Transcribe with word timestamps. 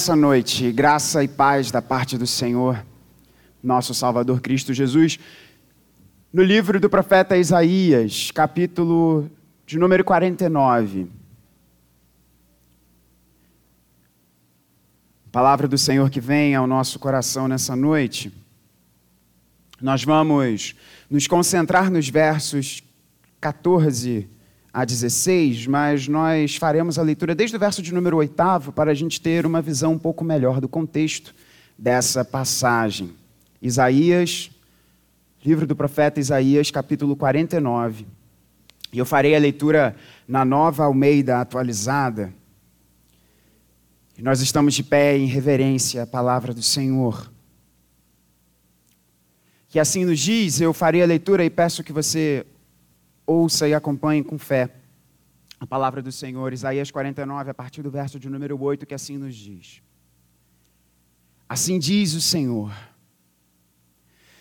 Essa 0.00 0.16
noite, 0.16 0.72
graça 0.72 1.22
e 1.22 1.28
paz 1.28 1.70
da 1.70 1.82
parte 1.82 2.16
do 2.16 2.26
Senhor, 2.26 2.82
nosso 3.62 3.92
Salvador 3.92 4.40
Cristo 4.40 4.72
Jesus, 4.72 5.18
no 6.32 6.42
livro 6.42 6.80
do 6.80 6.88
profeta 6.88 7.36
Isaías, 7.36 8.30
capítulo 8.30 9.30
de 9.66 9.78
número 9.78 10.02
49. 10.02 11.06
Palavra 15.30 15.68
do 15.68 15.76
Senhor 15.76 16.08
que 16.08 16.18
vem 16.18 16.54
ao 16.54 16.66
nosso 16.66 16.98
coração 16.98 17.46
nessa 17.46 17.76
noite. 17.76 18.32
Nós 19.82 20.02
vamos 20.02 20.74
nos 21.10 21.26
concentrar 21.26 21.90
nos 21.90 22.08
versos 22.08 22.82
14 23.38 24.26
a 24.72 24.84
16, 24.84 25.66
mas 25.66 26.06
nós 26.06 26.56
faremos 26.56 26.98
a 26.98 27.02
leitura 27.02 27.34
desde 27.34 27.56
o 27.56 27.58
verso 27.58 27.82
de 27.82 27.92
número 27.92 28.16
8 28.16 28.72
para 28.74 28.92
a 28.92 28.94
gente 28.94 29.20
ter 29.20 29.44
uma 29.44 29.60
visão 29.60 29.92
um 29.94 29.98
pouco 29.98 30.24
melhor 30.24 30.60
do 30.60 30.68
contexto 30.68 31.34
dessa 31.76 32.24
passagem. 32.24 33.12
Isaías, 33.60 34.50
livro 35.44 35.66
do 35.66 35.74
profeta 35.74 36.20
Isaías, 36.20 36.70
capítulo 36.70 37.16
49. 37.16 38.06
E 38.92 38.98
eu 38.98 39.06
farei 39.06 39.34
a 39.34 39.38
leitura 39.38 39.96
na 40.26 40.44
nova 40.44 40.84
Almeida 40.84 41.40
atualizada. 41.40 42.32
Nós 44.18 44.40
estamos 44.40 44.74
de 44.74 44.82
pé 44.82 45.16
em 45.16 45.26
reverência 45.26 46.02
à 46.02 46.06
palavra 46.06 46.52
do 46.52 46.62
Senhor. 46.62 47.30
Que 49.68 49.78
assim 49.78 50.04
nos 50.04 50.20
diz, 50.20 50.60
eu 50.60 50.74
farei 50.74 51.02
a 51.02 51.06
leitura 51.06 51.44
e 51.44 51.48
peço 51.48 51.82
que 51.82 51.92
você 51.92 52.44
ouça 53.26 53.68
e 53.68 53.74
acompanhe 53.74 54.22
com 54.22 54.38
fé 54.38 54.70
a 55.60 55.66
palavra 55.66 56.00
do 56.00 56.10
Senhor, 56.10 56.54
Isaías 56.54 56.90
49, 56.90 57.50
a 57.50 57.54
partir 57.54 57.82
do 57.82 57.90
verso 57.90 58.18
de 58.18 58.30
número 58.30 58.58
8, 58.60 58.86
que 58.86 58.94
assim 58.94 59.18
nos 59.18 59.34
diz: 59.34 59.82
Assim 61.46 61.78
diz 61.78 62.14
o 62.14 62.20
Senhor, 62.20 62.72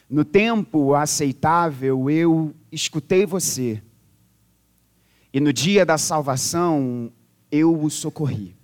no 0.09 0.23
tempo 0.23 0.95
aceitável 0.95 2.09
eu 2.09 2.55
escutei 2.71 3.25
você, 3.25 3.83
e 5.33 5.41
no 5.41 5.51
dia 5.51 5.85
da 5.85 5.97
salvação 5.97 7.11
eu 7.51 7.77
o 7.77 7.89
socorri. 7.89 8.55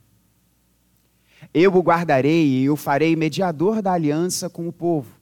Eu 1.54 1.76
o 1.76 1.82
guardarei 1.82 2.62
e 2.62 2.70
o 2.70 2.76
farei 2.76 3.16
mediador 3.16 3.82
da 3.82 3.92
aliança 3.92 4.50
com 4.50 4.68
o 4.68 4.74
povo 4.74 5.15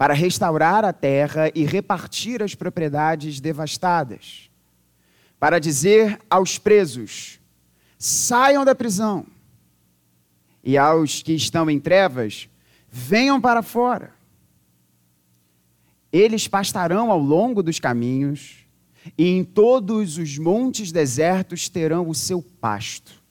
para 0.00 0.14
restaurar 0.14 0.82
a 0.82 0.94
terra 0.94 1.52
e 1.54 1.62
repartir 1.62 2.42
as 2.42 2.54
propriedades 2.54 3.38
devastadas, 3.38 4.50
para 5.38 5.58
dizer 5.58 6.18
aos 6.30 6.56
presos: 6.56 7.38
saiam 7.98 8.64
da 8.64 8.74
prisão, 8.74 9.26
e 10.64 10.78
aos 10.78 11.22
que 11.22 11.34
estão 11.34 11.68
em 11.68 11.78
trevas, 11.78 12.48
venham 12.90 13.38
para 13.38 13.62
fora. 13.62 14.14
Eles 16.10 16.48
pastarão 16.48 17.10
ao 17.10 17.18
longo 17.18 17.62
dos 17.62 17.78
caminhos, 17.78 18.66
e 19.18 19.28
em 19.28 19.44
todos 19.44 20.16
os 20.16 20.38
montes 20.38 20.90
desertos 20.90 21.68
terão 21.68 22.08
o 22.08 22.14
seu 22.14 22.40
pasto. 22.40 23.22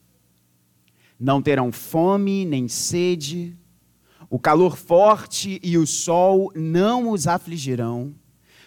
Não 1.20 1.42
terão 1.42 1.72
fome 1.72 2.46
nem 2.46 2.68
sede, 2.68 3.58
o 4.30 4.38
calor 4.38 4.78
forte 4.78 5.60
e 5.64 5.78
o 5.78 5.88
sol 5.88 6.52
não 6.56 7.10
os 7.10 7.26
afligirão, 7.26 8.14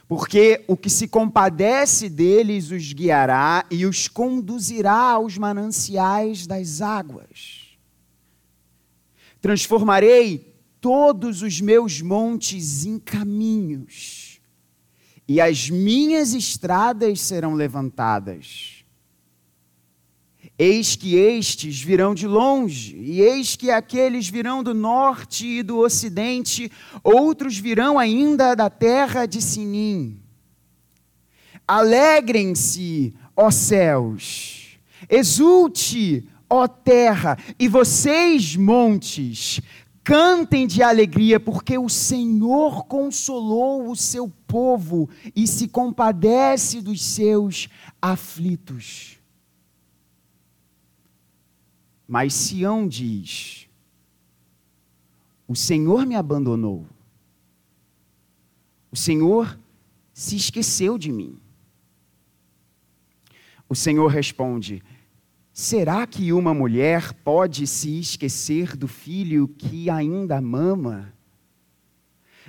porque 0.09 0.65
o 0.67 0.77
que 0.77 0.91
se 0.91 1.07
compadece 1.07 2.09
deles 2.09 2.71
os 2.71 2.93
guiará 2.93 3.65
e 3.71 3.87
os 3.87 4.09
conduzirá 4.09 5.13
aos 5.13 5.39
mananciais 5.39 6.47
das 6.47 6.83
águas. 6.83 7.77
Transformarei 9.41 10.55
todos 10.81 11.43
os 11.43 11.61
meus 11.61 12.03
montes 12.03 12.85
em 12.85 12.99
caminhos, 12.99 14.41
e 15.29 15.41
as 15.41 15.71
minhas 15.71 16.35
estradas 16.35 17.21
serão 17.21 17.55
levantadas 17.55 18.82
Eis 20.59 20.95
que 20.95 21.17
estes 21.17 21.81
virão 21.81 22.15
de 22.15 22.27
longe, 22.27 22.95
e 22.97 23.21
eis 23.21 23.57
que 23.57 23.71
aqueles 23.71 24.29
virão 24.29 24.63
do 24.63 24.75
norte 24.75 25.47
e 25.47 25.63
do 25.63 25.79
ocidente, 25.79 26.71
outros 27.03 27.57
virão 27.57 27.99
ainda 27.99 28.55
da 28.55 28.69
terra 28.69 29.25
de 29.27 29.41
Sinim. 29.41 30.21
Alegrem-se, 31.67 33.15
ó 33.35 33.51
céus, 33.51 34.79
exulte, 35.09 36.29
ó 36.49 36.69
terra, 36.69 37.39
e 37.59 37.67
vocês, 37.67 38.55
montes, 38.55 39.59
cantem 40.05 40.67
de 40.67 40.83
alegria, 40.83 41.41
porque 41.41 41.79
o 41.79 41.89
Senhor 41.89 42.85
consolou 42.85 43.91
o 43.91 43.97
seu 43.97 44.29
povo 44.47 45.09
e 45.35 45.47
se 45.47 45.67
compadece 45.67 46.83
dos 46.83 47.03
seus 47.03 47.69
aflitos. 48.01 49.22
Mas 52.13 52.35
Sião 52.35 52.87
diz: 52.87 53.67
O 55.49 55.57
Senhor 55.57 56.05
me 56.05 56.15
abandonou. 56.15 56.87
O 58.91 58.97
Senhor 58.97 59.59
se 60.13 60.37
esqueceu 60.37 60.99
de 60.99 61.11
mim. 61.11 61.41
O 63.67 63.75
Senhor 63.75 64.09
responde: 64.09 64.83
Será 65.55 66.07
que 66.07 66.35
uma 66.35 66.53
mulher 66.53 67.15
pode 67.25 67.67
se 67.67 68.01
esquecer 68.01 68.77
do 68.77 68.87
filho 68.87 69.49
que 69.49 69.89
ainda 69.89 70.39
mama? 70.39 71.15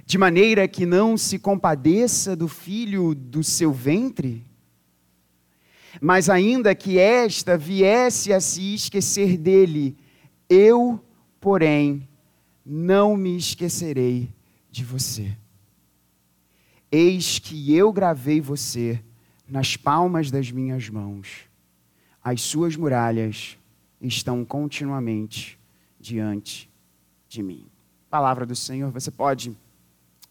De 0.06 0.18
maneira 0.18 0.68
que 0.68 0.86
não 0.86 1.16
se 1.16 1.40
compadeça 1.40 2.36
do 2.36 2.50
filho 2.50 3.16
do 3.16 3.42
seu 3.42 3.72
ventre? 3.72 4.46
Mas 6.02 6.30
ainda 6.30 6.74
que 6.74 6.98
esta 6.98 7.58
viesse 7.58 8.34
a 8.34 8.40
se 8.40 8.74
esquecer 8.74 9.38
dele, 9.38 9.96
eu, 10.50 11.04
porém, 11.40 12.08
não 12.66 13.16
me 13.16 13.38
esquecerei 13.38 14.30
de 14.72 14.84
você. 14.84 15.36
Eis 16.92 17.40
que 17.40 17.76
eu 17.76 17.92
gravei 17.92 18.40
você 18.40 19.04
nas 19.48 19.76
palmas 19.76 20.32
das 20.32 20.52
minhas 20.52 20.90
mãos. 20.90 21.50
As 22.24 22.42
suas 22.42 22.76
muralhas 22.76 23.58
estão 24.00 24.46
continuamente 24.46 25.60
diante 26.00 26.70
de 27.28 27.42
mim. 27.42 27.66
Palavra 28.10 28.46
do 28.46 28.56
Senhor, 28.56 28.92
você 28.92 29.10
pode 29.10 29.56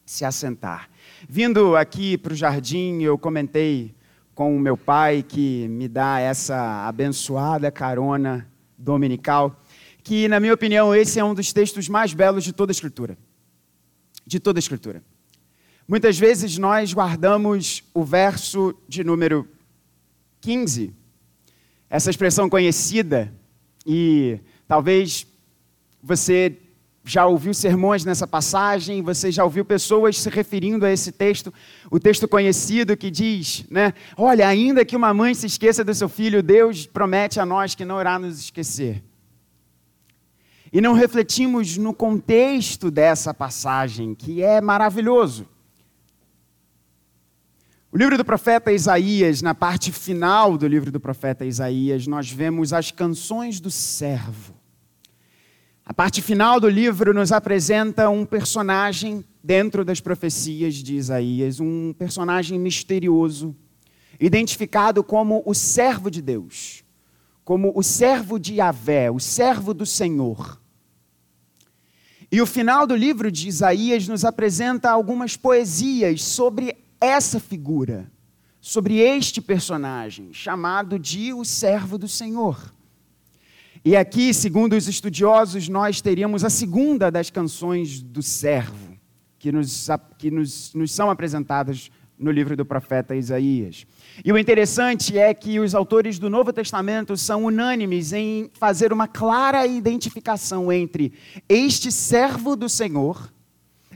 se 0.05 0.25
assentar. 0.25 0.89
Vindo 1.29 1.77
aqui 1.77 2.17
para 2.17 2.33
o 2.33 2.37
jardim, 2.37 3.03
eu 3.03 3.19
comentei 3.19 3.95
com 4.35 4.57
o 4.57 4.61
meu 4.61 4.77
pai, 4.77 5.23
que 5.23 5.69
me 5.69 5.89
dá 5.89 6.19
essa 6.19 6.87
abençoada 6.87 7.71
carona 7.71 8.49
dominical, 8.79 9.61
que, 10.03 10.27
na 10.27 10.41
minha 10.41 10.55
opinião, 10.55 10.95
esse 10.95 11.19
é 11.19 11.25
um 11.25 11.35
dos 11.35 11.53
textos 11.53 11.89
mais 11.89 12.15
belos 12.15 12.43
de 12.43 12.53
toda 12.53 12.71
a 12.71 12.75
Escritura. 12.75 13.17
De 14.27 14.41
toda 14.41 14.59
a 14.59 14.61
Escritura. 14.61 15.03
Muitas 15.87 16.19
vezes 16.19 16.57
nós 16.59 16.93
guardamos 16.93 17.85
o 17.93 18.05
verso 18.05 18.75
de 18.89 19.05
número 19.05 19.47
15, 20.41 20.95
essa 21.91 22.11
expressão 22.11 22.49
conhecida, 22.49 23.33
e 23.87 24.41
talvez 24.67 25.27
você 26.03 26.57
já 27.05 27.27
ouviu 27.27 27.53
sermões 27.53 28.05
nessa 28.05 28.27
passagem, 28.27 29.03
você 29.03 29.33
já 29.33 29.43
ouviu 29.43 29.65
pessoas 29.65 30.21
se 30.21 30.29
referindo 30.29 30.87
a 30.87 30.93
esse 30.93 31.11
texto, 31.11 31.53
o 31.91 31.99
texto 31.99 32.29
conhecido 32.29 32.97
que 32.97 33.11
diz, 33.11 33.65
né? 33.69 33.93
Olha, 34.17 34.47
ainda 34.47 34.85
que 34.85 34.97
uma 34.97 35.13
mãe 35.13 35.35
se 35.35 35.47
esqueça 35.47 35.83
do 35.83 35.95
seu 35.95 36.09
filho, 36.09 36.43
Deus 36.43 36.87
promete 36.87 37.41
a 37.41 37.47
nós 37.47 37.75
que 37.75 37.85
não 37.85 38.01
irá 38.01 38.19
nos 38.19 38.39
esquecer. 38.39 39.03
E 40.73 40.81
não 40.81 40.95
refletimos 40.95 41.77
no 41.77 41.93
contexto 41.93 42.91
dessa 42.91 43.35
passagem, 43.35 44.15
que 44.15 44.43
é 44.43 44.61
maravilhoso. 44.61 45.47
O 47.91 47.99
livro 47.99 48.17
do 48.17 48.25
profeta 48.25 48.73
Isaías, 48.73 49.43
na 49.43 49.55
parte 49.55 49.93
final 49.93 50.57
do 50.57 50.67
livro 50.67 50.91
do 50.91 50.99
profeta 50.99 51.45
Isaías, 51.45 52.07
nós 52.07 52.31
vemos 52.31 52.73
as 52.73 52.91
canções 52.91 53.61
do 53.61 53.71
servo. 53.71 54.62
A 55.93 55.95
parte 55.95 56.23
final 56.23 56.59
do 56.59 56.71
livro 56.71 57.13
nos 57.13 57.33
apresenta 57.33 58.09
um 58.09 58.25
personagem 58.25 59.23
dentro 59.45 59.85
das 59.85 60.01
profecias 60.01 60.77
de 60.77 60.97
Isaías, 60.97 61.61
um 61.61 61.93
personagem 61.93 62.59
misterioso, 62.59 63.55
identificado 64.19 65.05
como 65.05 65.43
o 65.45 65.53
servo 65.53 66.11
de 66.11 66.23
Deus, 66.23 66.83
como 67.45 67.75
o 67.77 67.83
servo 67.83 68.39
de 68.39 68.55
Yahvé, 68.55 69.11
o 69.11 69.21
servo 69.21 69.75
do 69.75 69.85
Senhor. 69.85 70.59
E 72.31 72.41
o 72.41 72.47
final 72.47 72.87
do 72.87 72.97
livro 72.97 73.31
de 73.31 73.47
Isaías 73.47 74.09
nos 74.09 74.25
apresenta 74.25 74.91
algumas 74.91 75.37
poesias 75.37 76.23
sobre 76.23 76.75
essa 77.03 77.39
figura, 77.39 78.11
sobre 78.63 78.97
este 78.99 79.43
personagem, 79.43 80.33
chamado 80.33 80.99
de 80.99 81.35
o 81.35 81.45
servo 81.45 81.99
do 81.99 82.09
Senhor. 82.09 82.73
E 83.85 83.97
aqui, 83.97 84.33
segundo 84.33 84.77
os 84.77 84.87
estudiosos, 84.87 85.69
nós 85.69 86.01
teríamos 86.01 86.45
a 86.45 86.51
segunda 86.51 87.11
das 87.11 87.31
canções 87.31 88.01
do 88.01 88.23
servo, 88.23 88.97
que 89.41 89.51
nos, 89.51 89.89
que 90.19 90.31
nos, 90.31 90.73
nos 90.73 90.93
são 90.93 91.11
apresentadas 91.11 91.91
no 92.17 92.31
livro 92.31 92.57
do 92.57 92.65
profeta 92.65 93.17
Isaías. 93.17 93.85
E 94.25 94.33
o 94.33 94.39
interessante 94.39 95.19
é 95.19 95.35
que 95.35 95.59
os 95.59 95.75
autores 95.75 96.17
do 96.17 96.31
Novo 96.31 96.53
Testamento 96.53 97.17
são 97.17 97.45
unânimes 97.45 98.13
em 98.13 98.49
fazer 98.55 98.93
uma 98.93 99.09
clara 99.09 99.67
identificação 99.67 100.71
entre 100.71 101.13
este 101.49 101.91
servo 101.91 102.55
do 102.55 102.69
Senhor, 102.69 103.33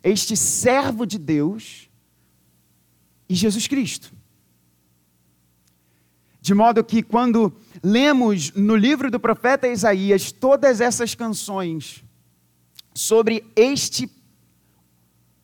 este 0.02 0.36
servo 0.36 1.06
de 1.06 1.16
Deus 1.16 1.88
e 3.28 3.36
Jesus 3.36 3.68
Cristo. 3.68 4.15
De 6.46 6.54
modo 6.54 6.84
que 6.84 7.02
quando 7.02 7.52
lemos 7.82 8.52
no 8.52 8.76
livro 8.76 9.10
do 9.10 9.18
profeta 9.18 9.66
Isaías 9.66 10.30
todas 10.30 10.80
essas 10.80 11.12
canções 11.12 12.04
sobre 12.94 13.44
este 13.56 14.08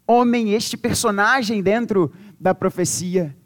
homem, 0.06 0.52
este 0.52 0.76
personagem 0.76 1.60
dentro 1.60 2.12
da 2.38 2.54
profecia, 2.54 3.36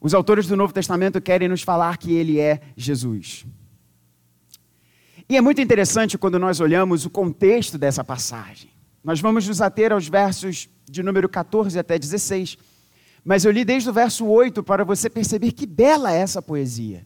os 0.00 0.12
autores 0.12 0.48
do 0.48 0.56
Novo 0.56 0.72
Testamento 0.72 1.20
querem 1.20 1.46
nos 1.46 1.62
falar 1.62 1.98
que 1.98 2.12
ele 2.12 2.40
é 2.40 2.60
Jesus. 2.76 3.46
E 5.28 5.36
é 5.36 5.40
muito 5.40 5.60
interessante 5.60 6.18
quando 6.18 6.36
nós 6.36 6.58
olhamos 6.58 7.06
o 7.06 7.10
contexto 7.10 7.78
dessa 7.78 8.02
passagem. 8.02 8.70
Nós 9.04 9.20
vamos 9.20 9.46
nos 9.46 9.60
ater 9.60 9.92
aos 9.92 10.08
versos 10.08 10.68
de 10.84 11.00
número 11.04 11.28
14 11.28 11.78
até 11.78 11.96
16. 11.96 12.58
Mas 13.26 13.44
eu 13.44 13.50
li 13.50 13.64
desde 13.64 13.90
o 13.90 13.92
verso 13.92 14.24
8 14.24 14.62
para 14.62 14.84
você 14.84 15.10
perceber 15.10 15.50
que 15.50 15.66
bela 15.66 16.12
é 16.12 16.18
essa 16.18 16.40
poesia. 16.40 17.04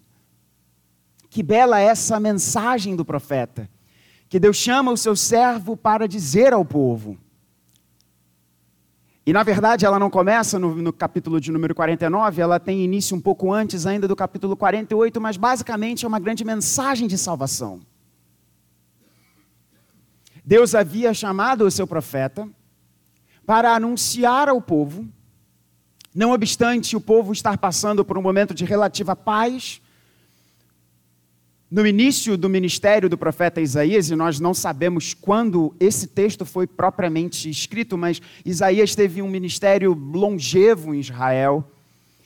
Que 1.30 1.42
bela 1.42 1.80
é 1.80 1.84
essa 1.84 2.20
mensagem 2.20 2.94
do 2.94 3.06
profeta. 3.06 3.66
Que 4.28 4.38
Deus 4.38 4.58
chama 4.58 4.92
o 4.92 4.98
seu 4.98 5.16
servo 5.16 5.78
para 5.78 6.06
dizer 6.06 6.52
ao 6.52 6.62
povo. 6.62 7.16
E 9.24 9.32
na 9.32 9.42
verdade 9.42 9.86
ela 9.86 9.98
não 9.98 10.10
começa 10.10 10.58
no, 10.58 10.74
no, 10.74 10.92
capítulo 10.92 11.40
de 11.40 11.50
número 11.50 11.74
49, 11.74 12.42
ela 12.42 12.60
tem 12.60 12.84
início 12.84 13.16
um 13.16 13.20
pouco 13.20 13.50
antes 13.50 13.86
ainda 13.86 14.06
do 14.06 14.14
capítulo 14.14 14.54
48, 14.54 15.18
mas 15.22 15.38
basicamente 15.38 16.04
é 16.04 16.08
uma 16.08 16.20
grande 16.20 16.44
mensagem 16.44 17.08
de 17.08 17.16
salvação. 17.16 17.80
Deus 20.44 20.74
havia 20.74 21.14
chamado 21.14 21.64
o 21.64 21.70
seu 21.70 21.86
profeta 21.86 22.46
para 23.46 23.74
anunciar 23.74 24.50
ao 24.50 24.60
povo 24.60 25.08
não 26.14 26.32
obstante 26.32 26.96
o 26.96 27.00
povo 27.00 27.32
estar 27.32 27.56
passando 27.58 28.04
por 28.04 28.18
um 28.18 28.22
momento 28.22 28.52
de 28.52 28.64
relativa 28.64 29.14
paz, 29.14 29.80
no 31.70 31.86
início 31.86 32.36
do 32.36 32.48
ministério 32.48 33.08
do 33.08 33.16
profeta 33.16 33.60
Isaías, 33.60 34.10
e 34.10 34.16
nós 34.16 34.40
não 34.40 34.52
sabemos 34.52 35.14
quando 35.14 35.72
esse 35.78 36.08
texto 36.08 36.44
foi 36.44 36.66
propriamente 36.66 37.48
escrito, 37.48 37.96
mas 37.96 38.20
Isaías 38.44 38.96
teve 38.96 39.22
um 39.22 39.30
ministério 39.30 39.92
longevo 39.92 40.92
em 40.92 40.98
Israel. 40.98 41.64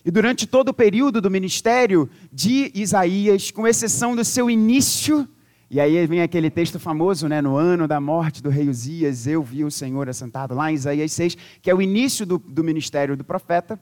E 0.03 0.11
durante 0.11 0.47
todo 0.47 0.71
o 0.71 0.75
período 0.75 1.21
do 1.21 1.31
ministério 1.31 2.09
de 2.33 2.73
Isaías, 2.75 3.51
com 3.51 3.69
exceção 3.69 4.17
do 4.17 4.25
seu 4.25 4.49
início, 4.49 5.29
e 5.71 5.81
aí 5.81 6.07
vem 6.07 6.23
aquele 6.23 6.51
texto 6.51 6.79
famoso, 6.79 7.27
né, 7.29 7.41
no 7.41 7.57
ano 7.57 7.89
da 7.89 8.01
morte 8.01 8.43
do 8.43 8.49
rei 8.49 8.69
Uzias, 8.69 9.27
eu 9.27 9.43
vi 9.43 9.65
o 9.65 9.71
Senhor 9.71 10.09
assentado 10.09 10.55
lá 10.55 10.71
em 10.71 10.75
Isaías 10.75 11.13
6, 11.13 11.37
que 11.63 11.71
é 11.71 11.75
o 11.75 11.83
início 11.83 12.27
do, 12.27 12.39
do 12.39 12.63
ministério 12.63 13.17
do 13.17 13.25
profeta. 13.25 13.81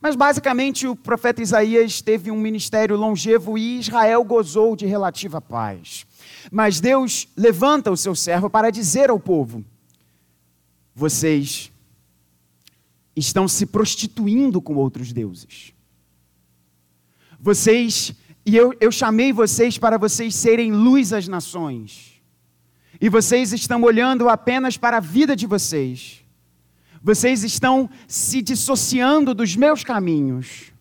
Mas 0.00 0.14
basicamente 0.14 0.86
o 0.86 0.94
profeta 0.94 1.42
Isaías 1.42 2.00
teve 2.02 2.30
um 2.30 2.38
ministério 2.38 2.96
longevo 2.96 3.56
e 3.56 3.78
Israel 3.78 4.22
gozou 4.24 4.76
de 4.76 4.84
relativa 4.84 5.40
paz. 5.40 6.06
Mas 6.50 6.80
Deus 6.80 7.28
levanta 7.36 7.90
o 7.90 7.96
seu 7.96 8.14
servo 8.14 8.50
para 8.50 8.70
dizer 8.70 9.08
ao 9.08 9.18
povo: 9.18 9.64
vocês 10.94 11.72
estão 13.16 13.48
se 13.48 13.64
prostituindo 13.64 14.60
com 14.60 14.74
outros 14.74 15.12
deuses. 15.12 15.72
Vocês 17.40 18.14
e 18.46 18.56
eu, 18.56 18.72
eu 18.80 18.92
chamei 18.92 19.32
vocês 19.32 19.76
para 19.76 19.98
vocês 19.98 20.32
serem 20.32 20.70
luz 20.70 21.12
às 21.12 21.26
nações. 21.26 22.22
E 23.00 23.08
vocês 23.08 23.52
estão 23.52 23.82
olhando 23.82 24.28
apenas 24.28 24.76
para 24.76 24.98
a 24.98 25.00
vida 25.00 25.34
de 25.34 25.48
vocês. 25.48 26.24
Vocês 27.02 27.42
estão 27.42 27.90
se 28.06 28.40
dissociando 28.40 29.34
dos 29.34 29.56
meus 29.56 29.82
caminhos. 29.82 30.72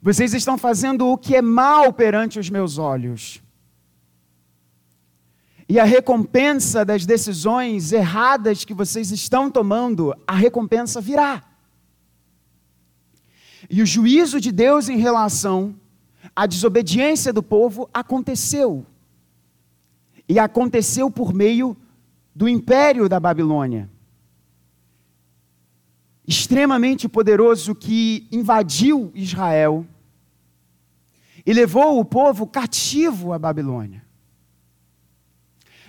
Vocês 0.00 0.32
estão 0.32 0.56
fazendo 0.56 1.06
o 1.06 1.18
que 1.18 1.36
é 1.36 1.42
mal 1.42 1.92
perante 1.92 2.38
os 2.38 2.48
meus 2.48 2.78
olhos. 2.78 3.42
E 5.68 5.78
a 5.78 5.84
recompensa 5.84 6.82
das 6.82 7.04
decisões 7.04 7.92
erradas 7.92 8.64
que 8.64 8.72
vocês 8.72 9.10
estão 9.10 9.50
tomando, 9.50 10.14
a 10.26 10.34
recompensa 10.34 10.98
virá. 10.98 11.42
E 13.68 13.82
o 13.82 13.86
juízo 13.86 14.40
de 14.40 14.50
Deus 14.50 14.88
em 14.88 14.96
relação 14.96 15.78
a 16.34 16.46
desobediência 16.46 17.32
do 17.32 17.42
povo 17.42 17.88
aconteceu. 17.92 18.84
E 20.28 20.38
aconteceu 20.38 21.10
por 21.10 21.32
meio 21.32 21.76
do 22.34 22.48
império 22.48 23.08
da 23.08 23.20
Babilônia. 23.20 23.88
Extremamente 26.26 27.08
poderoso 27.08 27.74
que 27.74 28.26
invadiu 28.32 29.12
Israel 29.14 29.86
e 31.46 31.52
levou 31.52 32.00
o 32.00 32.04
povo 32.04 32.46
cativo 32.46 33.32
à 33.32 33.38
Babilônia. 33.38 34.02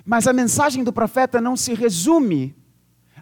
Mas 0.06 0.28
a 0.28 0.34
mensagem 0.34 0.84
do 0.84 0.92
profeta 0.92 1.40
não 1.40 1.56
se 1.56 1.74
resume 1.74 2.54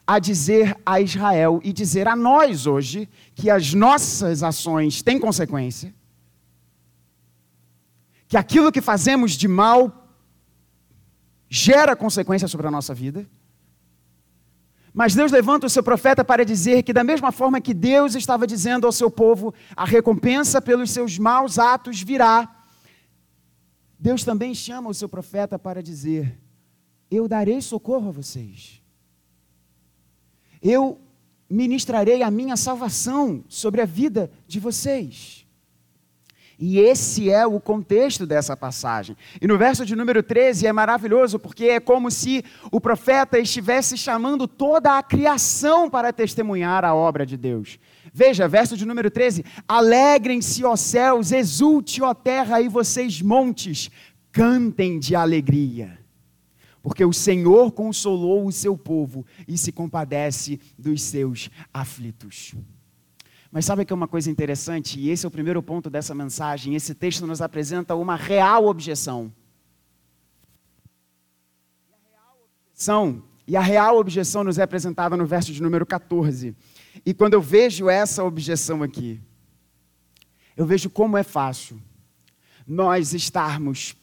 a 0.05 0.19
dizer 0.19 0.75
a 0.85 0.99
Israel 0.99 1.61
e 1.63 1.71
dizer 1.71 2.07
a 2.07 2.15
nós 2.15 2.65
hoje 2.65 3.07
que 3.35 3.49
as 3.49 3.73
nossas 3.73 4.43
ações 4.43 5.01
têm 5.01 5.19
consequência 5.19 5.93
que 8.33 8.37
aquilo 8.37 8.71
que 8.71 8.81
fazemos 8.81 9.33
de 9.33 9.47
mal 9.47 10.09
gera 11.47 11.95
consequências 11.95 12.49
sobre 12.49 12.65
a 12.65 12.71
nossa 12.71 12.91
vida. 12.91 13.29
Mas 14.91 15.13
Deus 15.13 15.31
levanta 15.31 15.67
o 15.67 15.69
seu 15.69 15.83
profeta 15.83 16.25
para 16.25 16.43
dizer 16.43 16.81
que, 16.81 16.91
da 16.91 17.03
mesma 17.03 17.31
forma 17.31 17.61
que 17.61 17.75
Deus 17.75 18.15
estava 18.15 18.47
dizendo 18.47 18.87
ao 18.87 18.91
seu 18.91 19.11
povo, 19.11 19.53
a 19.75 19.85
recompensa 19.85 20.59
pelos 20.59 20.89
seus 20.89 21.19
maus 21.19 21.59
atos 21.59 22.01
virá, 22.01 22.65
Deus 23.99 24.23
também 24.23 24.55
chama 24.55 24.89
o 24.89 24.95
seu 24.95 25.07
profeta 25.07 25.59
para 25.59 25.83
dizer: 25.83 26.41
Eu 27.11 27.27
darei 27.27 27.61
socorro 27.61 28.09
a 28.09 28.13
vocês. 28.13 28.81
Eu 30.59 30.99
ministrarei 31.47 32.23
a 32.23 32.31
minha 32.31 32.57
salvação 32.57 33.45
sobre 33.47 33.79
a 33.79 33.85
vida 33.85 34.31
de 34.47 34.59
vocês. 34.59 35.42
E 36.59 36.79
esse 36.79 37.29
é 37.29 37.45
o 37.45 37.59
contexto 37.59 38.25
dessa 38.25 38.55
passagem. 38.55 39.17
E 39.41 39.47
no 39.47 39.57
verso 39.57 39.85
de 39.85 39.95
número 39.95 40.21
13 40.21 40.67
é 40.67 40.73
maravilhoso, 40.73 41.39
porque 41.39 41.65
é 41.65 41.79
como 41.79 42.11
se 42.11 42.43
o 42.71 42.79
profeta 42.79 43.39
estivesse 43.39 43.97
chamando 43.97 44.47
toda 44.47 44.97
a 44.97 45.03
criação 45.03 45.89
para 45.89 46.13
testemunhar 46.13 46.85
a 46.85 46.93
obra 46.93 47.25
de 47.25 47.37
Deus. 47.37 47.79
Veja, 48.13 48.47
verso 48.47 48.77
de 48.77 48.85
número 48.85 49.09
13: 49.09 49.43
Alegrem-se, 49.67 50.63
ó 50.63 50.75
céus, 50.75 51.31
exulte, 51.31 52.01
ó 52.01 52.13
terra, 52.13 52.61
e 52.61 52.69
vocês, 52.69 53.21
montes, 53.21 53.89
cantem 54.31 54.99
de 54.99 55.15
alegria. 55.15 55.99
Porque 56.81 57.03
o 57.05 57.13
Senhor 57.13 57.71
consolou 57.71 58.45
o 58.45 58.51
seu 58.51 58.77
povo 58.77 59.25
e 59.47 59.57
se 59.57 59.71
compadece 59.71 60.59
dos 60.77 61.01
seus 61.01 61.49
aflitos. 61.73 62.53
Mas 63.53 63.65
sabe 63.65 63.85
que 63.85 63.93
é 63.93 63.95
uma 63.95 64.07
coisa 64.07 64.31
interessante? 64.31 64.99
E 64.99 65.11
esse 65.11 65.27
é 65.27 65.27
o 65.27 65.31
primeiro 65.31 65.61
ponto 65.61 65.87
dessa 65.87 66.15
mensagem. 66.15 66.73
Esse 66.73 66.95
texto 66.95 67.27
nos 67.27 67.39
apresenta 67.39 67.93
uma 67.93 68.15
real 68.15 68.65
objeção. 68.65 69.31
Objeção, 72.71 73.21
e 73.47 73.55
a 73.55 73.61
real 73.61 73.99
objeção 73.99 74.43
nos 74.43 74.57
é 74.57 74.63
apresentada 74.63 75.15
no 75.15 75.27
verso 75.27 75.53
de 75.53 75.61
número 75.61 75.85
14. 75.85 76.55
E 77.05 77.13
quando 77.13 77.35
eu 77.35 77.41
vejo 77.41 77.87
essa 77.91 78.23
objeção 78.23 78.81
aqui, 78.81 79.21
eu 80.57 80.65
vejo 80.65 80.89
como 80.89 81.15
é 81.15 81.21
fácil 81.21 81.79
nós 82.65 83.13
estarmos 83.13 83.95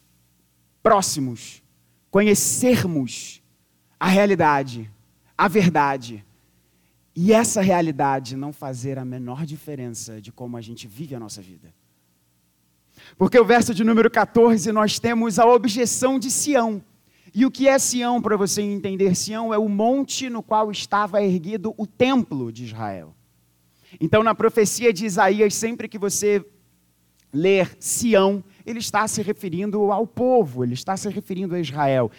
próximos, 0.81 1.61
conhecermos 2.09 3.43
a 3.99 4.07
realidade, 4.07 4.89
a 5.37 5.49
verdade 5.49 6.25
e 7.23 7.35
essa 7.35 7.61
realidade 7.61 8.35
não 8.35 8.51
fazer 8.51 8.99
a 8.99 9.05
menor 9.05 9.45
diferença 9.45 10.23
de 10.23 10.33
como 10.33 10.57
a 10.57 10.61
gente 10.63 10.89
vive 10.89 11.15
a 11.15 11.21
nossa 11.21 11.43
vida. 11.43 11.71
Porque 13.19 13.39
o 13.39 13.45
verso 13.45 13.75
de 13.75 13.85
número 13.85 14.11
14 14.11 14.73
nós 14.73 14.99
temos 14.99 15.39
a 15.39 15.45
objeção 15.45 16.19
de 16.19 16.31
Sião. 16.31 16.83
E 17.35 17.45
o 17.45 17.51
que 17.51 17.69
é 17.69 17.79
Sião, 17.79 18.23
para 18.23 18.39
você 18.39 18.63
entender? 18.63 19.15
Sião 19.15 19.53
é 19.53 19.59
o 19.59 19.69
monte 19.69 20.31
no 20.31 20.43
qual 20.43 20.71
estava 20.71 21.23
erguido 21.23 21.75
o 21.77 21.87
templo 21.87 22.51
de 22.51 22.65
Israel. 22.65 23.15
Então, 24.01 24.23
na 24.23 24.35
profecia 24.35 24.91
de 24.91 25.05
Isaías, 25.05 25.53
sempre 25.55 25.89
que 25.89 25.99
você 25.99 26.43
ler 27.31 27.77
Sião, 27.79 28.43
ele 28.65 28.79
está 28.79 29.07
se 29.07 29.21
referindo 29.21 29.93
ao 29.93 30.07
povo, 30.07 30.65
ele 30.65 30.73
está 30.73 30.97
se 30.97 31.11
referindo 31.11 31.55
a 31.55 31.61
Israel. 31.61 32.11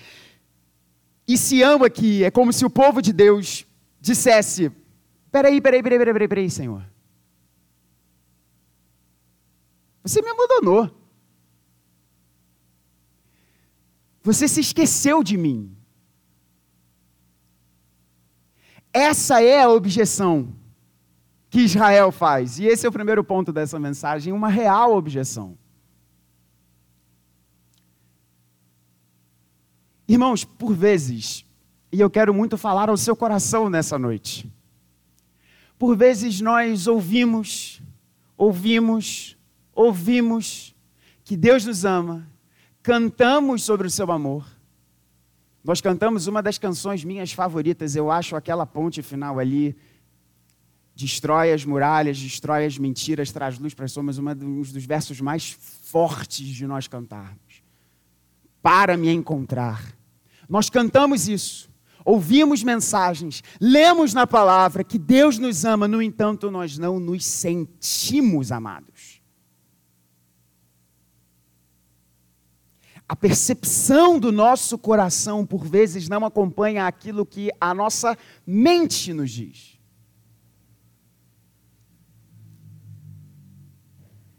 E 1.27 1.39
Sião 1.39 1.83
aqui 1.83 2.23
é 2.23 2.29
como 2.29 2.53
se 2.53 2.63
o 2.63 2.69
povo 2.69 3.01
de 3.01 3.11
Deus 3.11 3.65
dissesse: 3.99 4.71
peraí, 5.31 5.61
peraí, 5.61 5.81
peraí, 5.81 5.99
peraí, 5.99 6.13
peraí, 6.13 6.27
peraí, 6.27 6.49
Senhor. 6.49 6.83
Você 10.03 10.21
me 10.21 10.29
abandonou. 10.29 10.89
Você 14.23 14.47
se 14.47 14.59
esqueceu 14.59 15.23
de 15.23 15.37
mim. 15.37 15.75
Essa 18.93 19.41
é 19.41 19.63
a 19.63 19.69
objeção 19.69 20.53
que 21.49 21.61
Israel 21.61 22.11
faz. 22.11 22.59
E 22.59 22.65
esse 22.65 22.85
é 22.85 22.89
o 22.89 22.93
primeiro 22.93 23.23
ponto 23.23 23.51
dessa 23.51 23.79
mensagem, 23.79 24.33
uma 24.33 24.49
real 24.49 24.95
objeção. 24.95 25.57
Irmãos, 30.07 30.43
por 30.43 30.73
vezes, 30.73 31.45
e 31.91 31.99
eu 31.99 32.09
quero 32.09 32.33
muito 32.33 32.57
falar 32.57 32.89
ao 32.89 32.97
seu 32.97 33.15
coração 33.15 33.69
nessa 33.69 33.97
noite, 33.97 34.51
por 35.81 35.97
vezes 35.97 36.39
nós 36.41 36.85
ouvimos, 36.85 37.81
ouvimos, 38.37 39.35
ouvimos 39.73 40.75
que 41.23 41.35
Deus 41.35 41.65
nos 41.65 41.83
ama, 41.85 42.29
cantamos 42.83 43.63
sobre 43.63 43.87
o 43.87 43.89
seu 43.89 44.11
amor. 44.11 44.45
Nós 45.63 45.81
cantamos 45.81 46.27
uma 46.27 46.39
das 46.39 46.59
canções 46.59 47.03
minhas 47.03 47.33
favoritas, 47.33 47.95
eu 47.95 48.11
acho 48.11 48.35
aquela 48.35 48.63
ponte 48.63 49.01
final 49.01 49.39
ali, 49.39 49.75
destrói 50.93 51.51
as 51.51 51.65
muralhas, 51.65 52.19
destrói 52.19 52.67
as 52.67 52.77
mentiras, 52.77 53.31
traz 53.31 53.57
luz 53.57 53.73
para 53.73 53.85
as 53.85 53.91
sombras, 53.91 54.19
um 54.19 54.61
dos 54.61 54.85
versos 54.85 55.19
mais 55.19 55.49
fortes 55.49 56.45
de 56.45 56.67
nós 56.67 56.87
cantarmos. 56.87 57.63
Para 58.61 58.95
me 58.95 59.09
encontrar. 59.09 59.83
Nós 60.47 60.69
cantamos 60.69 61.27
isso, 61.27 61.70
ouvimos 62.05 62.63
mensagens, 62.63 63.43
lemos 63.59 64.13
na 64.13 64.25
palavra 64.25 64.83
que 64.83 64.97
Deus 64.97 65.37
nos 65.37 65.65
ama, 65.65 65.87
no 65.87 66.01
entanto, 66.01 66.49
nós 66.49 66.77
não 66.77 66.99
nos 66.99 67.25
sentimos 67.25 68.51
amados. 68.51 69.21
A 73.11 73.15
percepção 73.15 74.17
do 74.17 74.31
nosso 74.31 74.77
coração, 74.77 75.45
por 75.45 75.65
vezes, 75.65 76.07
não 76.07 76.25
acompanha 76.25 76.87
aquilo 76.87 77.25
que 77.25 77.49
a 77.59 77.73
nossa 77.73 78.17
mente 78.47 79.13
nos 79.13 79.29
diz. 79.29 79.77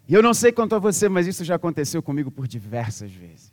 E 0.09 0.15
eu 0.15 0.23
não 0.23 0.33
sei 0.33 0.53
quanto 0.53 0.75
a 0.75 0.79
você, 0.79 1.09
mas 1.09 1.27
isso 1.27 1.45
já 1.45 1.55
aconteceu 1.55 2.03
comigo 2.03 2.31
por 2.31 2.49
diversas 2.49 3.13
vezes. 3.13 3.52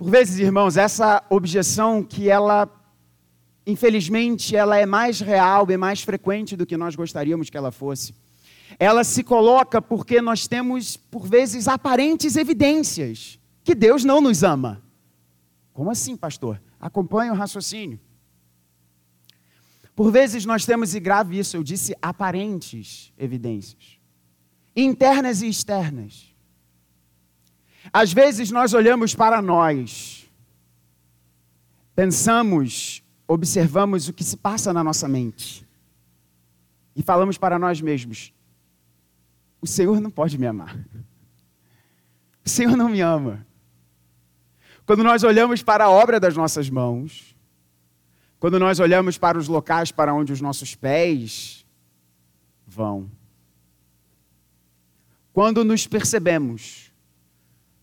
Por 0.00 0.08
vezes, 0.10 0.38
irmãos, 0.38 0.78
essa 0.78 1.22
objeção 1.28 2.02
que 2.02 2.30
ela, 2.30 2.66
infelizmente, 3.66 4.56
ela 4.56 4.78
é 4.78 4.86
mais 4.86 5.20
real 5.20 5.70
e 5.70 5.76
mais 5.76 6.00
frequente 6.00 6.56
do 6.56 6.64
que 6.64 6.74
nós 6.74 6.96
gostaríamos 6.96 7.50
que 7.50 7.56
ela 7.58 7.70
fosse. 7.70 8.14
Ela 8.78 9.04
se 9.04 9.22
coloca 9.22 9.82
porque 9.82 10.22
nós 10.22 10.48
temos, 10.48 10.96
por 10.96 11.26
vezes, 11.26 11.68
aparentes 11.68 12.36
evidências 12.36 13.38
que 13.62 13.74
Deus 13.74 14.02
não 14.02 14.22
nos 14.22 14.42
ama. 14.42 14.82
Como 15.74 15.90
assim, 15.90 16.16
pastor? 16.16 16.58
Acompanhe 16.80 17.30
o 17.30 17.34
raciocínio. 17.34 18.00
Por 19.94 20.10
vezes 20.10 20.46
nós 20.46 20.64
temos, 20.64 20.94
e 20.94 21.00
grave 21.00 21.38
isso, 21.38 21.58
eu 21.58 21.62
disse 21.62 21.94
aparentes 22.00 23.12
evidências, 23.18 23.98
internas 24.74 25.42
e 25.42 25.46
externas. 25.46 26.29
Às 27.92 28.12
vezes 28.12 28.50
nós 28.50 28.74
olhamos 28.74 29.14
para 29.14 29.40
nós, 29.40 30.30
pensamos, 31.94 33.02
observamos 33.26 34.08
o 34.08 34.12
que 34.12 34.22
se 34.22 34.36
passa 34.36 34.72
na 34.72 34.84
nossa 34.84 35.08
mente 35.08 35.66
e 36.94 37.02
falamos 37.02 37.38
para 37.38 37.58
nós 37.58 37.80
mesmos: 37.80 38.32
o 39.60 39.66
Senhor 39.66 40.00
não 40.00 40.10
pode 40.10 40.38
me 40.38 40.46
amar. 40.46 40.76
O 42.44 42.48
Senhor 42.48 42.76
não 42.76 42.88
me 42.88 43.00
ama. 43.00 43.46
Quando 44.86 45.04
nós 45.04 45.22
olhamos 45.22 45.62
para 45.62 45.84
a 45.84 45.90
obra 45.90 46.18
das 46.18 46.36
nossas 46.36 46.68
mãos, 46.68 47.36
quando 48.38 48.58
nós 48.58 48.80
olhamos 48.80 49.18
para 49.18 49.38
os 49.38 49.46
locais 49.46 49.92
para 49.92 50.12
onde 50.14 50.32
os 50.32 50.40
nossos 50.40 50.74
pés 50.74 51.66
vão, 52.66 53.10
quando 55.32 55.64
nos 55.64 55.86
percebemos, 55.86 56.89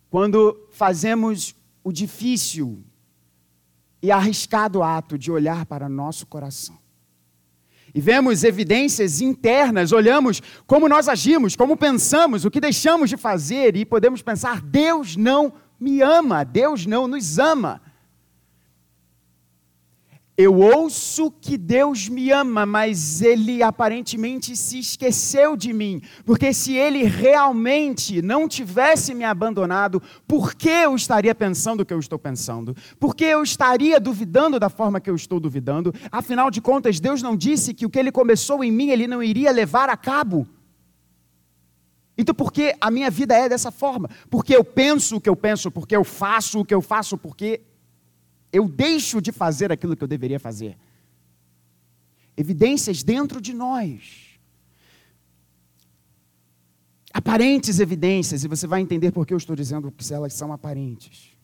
quando 0.10 0.68
fazemos 0.72 1.56
o 1.84 1.92
difícil 1.92 2.84
e 4.02 4.12
arriscado 4.12 4.84
ato 4.84 5.18
de 5.18 5.32
olhar 5.32 5.66
para 5.66 5.90
nosso 5.90 6.26
coração, 6.28 6.78
e 7.94 8.02
vemos 8.02 8.44
evidências 8.44 9.22
internas, 9.22 9.92
olhamos 9.92 10.42
como 10.68 10.88
nós 10.88 11.08
agimos, 11.08 11.56
como 11.56 11.76
pensamos, 11.76 12.46
o 12.46 12.52
que 12.52 12.60
deixamos 12.60 13.10
de 13.10 13.18
fazer, 13.18 13.76
e 13.76 13.86
podemos 13.86 14.22
pensar: 14.22 14.62
Deus 14.62 15.16
não 15.16 15.54
me 15.80 16.02
ama, 16.02 16.44
Deus 16.44 16.86
não 16.86 17.08
nos 17.08 17.40
ama. 17.40 17.82
Eu 20.38 20.54
ouço 20.60 21.32
que 21.32 21.58
Deus 21.58 22.08
me 22.08 22.32
ama, 22.32 22.64
mas 22.64 23.24
ele 23.24 23.64
aparentemente 23.64 24.56
se 24.56 24.78
esqueceu 24.78 25.58
de 25.58 25.74
mim. 25.74 26.00
Porque 26.24 26.54
se 26.54 26.76
ele 26.76 27.06
realmente 27.06 28.22
não 28.22 28.48
tivesse 28.48 29.16
me 29.16 29.24
abandonado, 29.24 30.00
por 30.28 30.54
que 30.54 30.70
eu 30.70 30.96
estaria 30.96 31.34
pensando 31.34 31.82
o 31.82 31.86
que 31.86 31.92
eu 31.94 31.98
estou 31.98 32.20
pensando? 32.20 32.76
Por 33.00 33.16
que 33.16 33.26
eu 33.26 33.42
estaria 33.42 34.00
duvidando 34.00 34.60
da 34.60 34.70
forma 34.70 35.02
que 35.02 35.10
eu 35.10 35.16
estou 35.16 35.40
duvidando? 35.40 35.92
Afinal 36.12 36.52
de 36.52 36.62
contas, 36.62 37.00
Deus 37.00 37.24
não 37.24 37.36
disse 37.36 37.74
que 37.74 37.88
o 37.88 37.90
que 37.90 37.98
ele 37.98 38.12
começou 38.12 38.64
em 38.64 38.72
mim, 38.72 38.92
ele 38.92 39.08
não 39.08 39.24
iria 39.24 39.50
levar 39.50 39.90
a 39.90 39.98
cabo. 39.98 40.48
Então, 42.16 42.36
por 42.36 42.52
que 42.52 42.76
a 42.80 42.92
minha 42.92 43.10
vida 43.10 43.36
é 43.36 43.50
dessa 43.50 43.72
forma? 43.72 44.08
Porque 44.30 44.56
eu 44.56 44.64
penso 44.64 45.16
o 45.18 45.22
que 45.22 45.30
eu 45.30 45.36
penso, 45.36 45.72
porque 45.72 45.96
eu 45.96 46.04
faço 46.04 46.60
o 46.60 46.66
que 46.66 46.76
eu 46.76 46.82
faço, 46.82 47.18
porque 47.18 47.62
eu 48.52 48.68
deixo 48.68 49.22
de 49.22 49.32
fazer 49.32 49.72
aquilo 49.72 49.96
que 49.96 50.04
eu 50.04 50.08
deveria 50.08 50.40
fazer. 50.40 50.78
Evidências 52.36 53.04
dentro 53.04 53.42
de 53.42 53.54
nós. 53.54 54.40
Aparentes 57.14 57.80
evidências, 57.80 58.44
e 58.44 58.48
você 58.48 58.68
vai 58.68 58.82
entender 58.82 59.12
por 59.12 59.26
que 59.26 59.34
eu 59.34 59.38
estou 59.38 59.56
dizendo 59.56 59.92
que 59.92 60.14
elas 60.14 60.34
são 60.34 60.54
aparentes. 60.54 61.36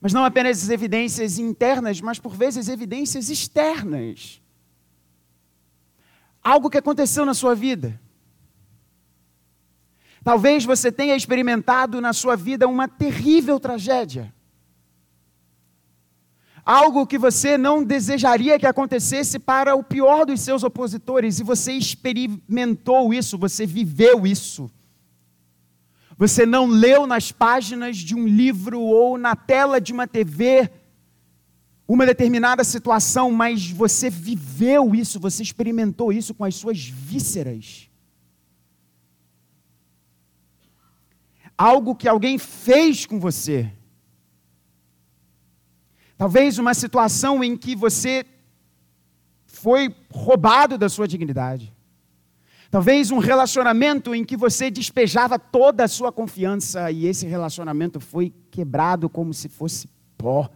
Mas 0.00 0.12
não 0.12 0.24
apenas 0.24 0.68
evidências 0.68 1.38
internas, 1.38 2.00
mas 2.00 2.18
por 2.18 2.36
vezes 2.36 2.68
evidências 2.68 3.30
externas. 3.30 4.40
Algo 6.42 6.68
que 6.68 6.76
aconteceu 6.76 7.24
na 7.24 7.32
sua 7.32 7.54
vida. 7.54 7.98
Talvez 10.22 10.64
você 10.64 10.92
tenha 10.92 11.16
experimentado 11.16 12.00
na 12.00 12.12
sua 12.12 12.36
vida 12.36 12.68
uma 12.68 12.86
terrível 12.86 13.58
tragédia 13.58 14.32
algo 16.64 17.06
que 17.06 17.18
você 17.18 17.58
não 17.58 17.84
desejaria 17.84 18.58
que 18.58 18.66
acontecesse 18.66 19.38
para 19.38 19.74
o 19.74 19.82
pior 19.84 20.24
dos 20.24 20.40
seus 20.40 20.62
opositores, 20.62 21.38
e 21.38 21.44
você 21.44 21.72
experimentou 21.72 23.12
isso, 23.12 23.36
você 23.36 23.66
viveu 23.66 24.26
isso. 24.26 24.70
Você 26.16 26.46
não 26.46 26.66
leu 26.66 27.06
nas 27.06 27.32
páginas 27.32 27.96
de 27.96 28.14
um 28.14 28.26
livro 28.26 28.80
ou 28.80 29.18
na 29.18 29.34
tela 29.34 29.80
de 29.80 29.92
uma 29.92 30.06
TV 30.06 30.70
uma 31.86 32.06
determinada 32.06 32.64
situação, 32.64 33.30
mas 33.30 33.70
você 33.70 34.08
viveu 34.08 34.94
isso, 34.94 35.20
você 35.20 35.42
experimentou 35.42 36.12
isso 36.12 36.34
com 36.34 36.44
as 36.44 36.54
suas 36.54 36.78
vísceras. 36.88 37.90
Algo 41.56 41.94
que 41.94 42.08
alguém 42.08 42.38
fez 42.38 43.06
com 43.06 43.20
você. 43.20 43.70
Talvez 46.16 46.58
uma 46.58 46.74
situação 46.74 47.42
em 47.42 47.56
que 47.56 47.74
você 47.74 48.24
foi 49.46 49.94
roubado 50.10 50.76
da 50.76 50.88
sua 50.88 51.08
dignidade. 51.08 51.74
Talvez 52.70 53.10
um 53.10 53.18
relacionamento 53.18 54.14
em 54.14 54.24
que 54.24 54.36
você 54.36 54.70
despejava 54.70 55.38
toda 55.38 55.84
a 55.84 55.88
sua 55.88 56.10
confiança 56.10 56.90
e 56.90 57.06
esse 57.06 57.24
relacionamento 57.24 58.00
foi 58.00 58.32
quebrado 58.50 59.08
como 59.08 59.32
se 59.32 59.48
fosse 59.48 59.88
pó. 60.18 60.50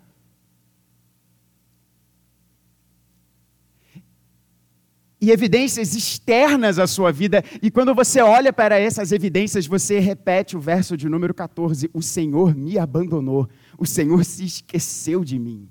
E 5.20 5.30
evidências 5.30 5.94
externas 5.94 6.78
à 6.78 6.86
sua 6.86 7.10
vida, 7.10 7.44
e 7.60 7.70
quando 7.70 7.92
você 7.92 8.20
olha 8.20 8.52
para 8.52 8.78
essas 8.78 9.10
evidências, 9.10 9.66
você 9.66 9.98
repete 9.98 10.56
o 10.56 10.60
verso 10.60 10.96
de 10.96 11.08
número 11.08 11.34
14: 11.34 11.90
O 11.92 12.00
Senhor 12.00 12.54
me 12.54 12.78
abandonou 12.78 13.48
o 13.78 13.86
Senhor 13.86 14.24
se 14.24 14.44
esqueceu 14.44 15.24
de 15.24 15.38
mim. 15.38 15.70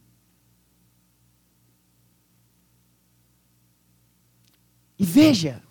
E 4.97 5.05
veja, 5.05 5.61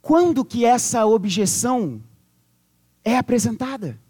quando 0.00 0.44
que 0.44 0.64
essa 0.64 1.04
objeção 1.04 2.00
é 3.04 3.18
apresentada? 3.18 4.00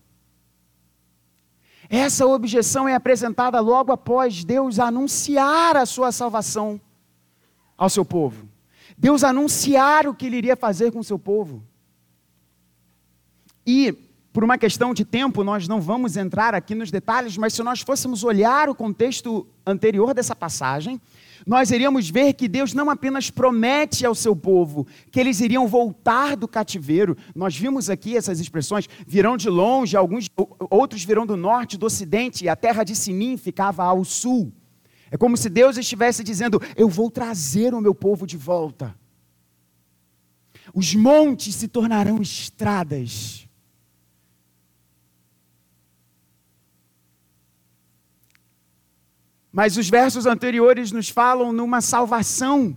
Essa 1.88 2.26
objeção 2.26 2.86
é 2.88 2.94
apresentada 2.94 3.58
logo 3.60 3.92
após 3.92 4.44
Deus 4.44 4.78
anunciar 4.78 5.76
a 5.76 5.86
sua 5.86 6.12
salvação 6.12 6.80
ao 7.78 7.88
seu 7.88 8.04
povo. 8.04 8.46
Deus 8.98 9.24
anunciar 9.24 10.06
o 10.06 10.14
que 10.14 10.26
ele 10.26 10.36
iria 10.36 10.56
fazer 10.56 10.92
com 10.92 10.98
o 10.98 11.04
seu 11.04 11.18
povo. 11.18 11.62
E, 13.66 13.92
por 14.36 14.44
uma 14.44 14.58
questão 14.58 14.92
de 14.92 15.02
tempo, 15.02 15.42
nós 15.42 15.66
não 15.66 15.80
vamos 15.80 16.14
entrar 16.14 16.54
aqui 16.54 16.74
nos 16.74 16.90
detalhes, 16.90 17.38
mas 17.38 17.54
se 17.54 17.62
nós 17.62 17.80
fôssemos 17.80 18.22
olhar 18.22 18.68
o 18.68 18.74
contexto 18.74 19.46
anterior 19.64 20.12
dessa 20.12 20.36
passagem, 20.36 21.00
nós 21.46 21.70
iríamos 21.70 22.10
ver 22.10 22.34
que 22.34 22.46
Deus 22.46 22.74
não 22.74 22.90
apenas 22.90 23.30
promete 23.30 24.04
ao 24.04 24.14
seu 24.14 24.36
povo 24.36 24.86
que 25.10 25.18
eles 25.18 25.40
iriam 25.40 25.66
voltar 25.66 26.36
do 26.36 26.46
cativeiro, 26.46 27.16
nós 27.34 27.56
vimos 27.56 27.88
aqui 27.88 28.14
essas 28.14 28.38
expressões, 28.38 28.86
virão 29.06 29.38
de 29.38 29.48
longe, 29.48 29.96
alguns 29.96 30.28
outros 30.68 31.02
virão 31.02 31.24
do 31.24 31.34
norte, 31.34 31.78
do 31.78 31.86
ocidente, 31.86 32.44
e 32.44 32.48
a 32.50 32.54
terra 32.54 32.84
de 32.84 32.94
Sinim 32.94 33.38
ficava 33.38 33.84
ao 33.84 34.04
sul. 34.04 34.52
É 35.10 35.16
como 35.16 35.34
se 35.38 35.48
Deus 35.48 35.78
estivesse 35.78 36.22
dizendo: 36.22 36.60
Eu 36.76 36.90
vou 36.90 37.10
trazer 37.10 37.72
o 37.72 37.80
meu 37.80 37.94
povo 37.94 38.26
de 38.26 38.36
volta. 38.36 38.94
Os 40.74 40.94
montes 40.94 41.54
se 41.54 41.68
tornarão 41.68 42.20
estradas. 42.20 43.45
Mas 49.56 49.78
os 49.78 49.88
versos 49.88 50.26
anteriores 50.26 50.92
nos 50.92 51.08
falam 51.08 51.50
numa 51.50 51.80
salvação, 51.80 52.76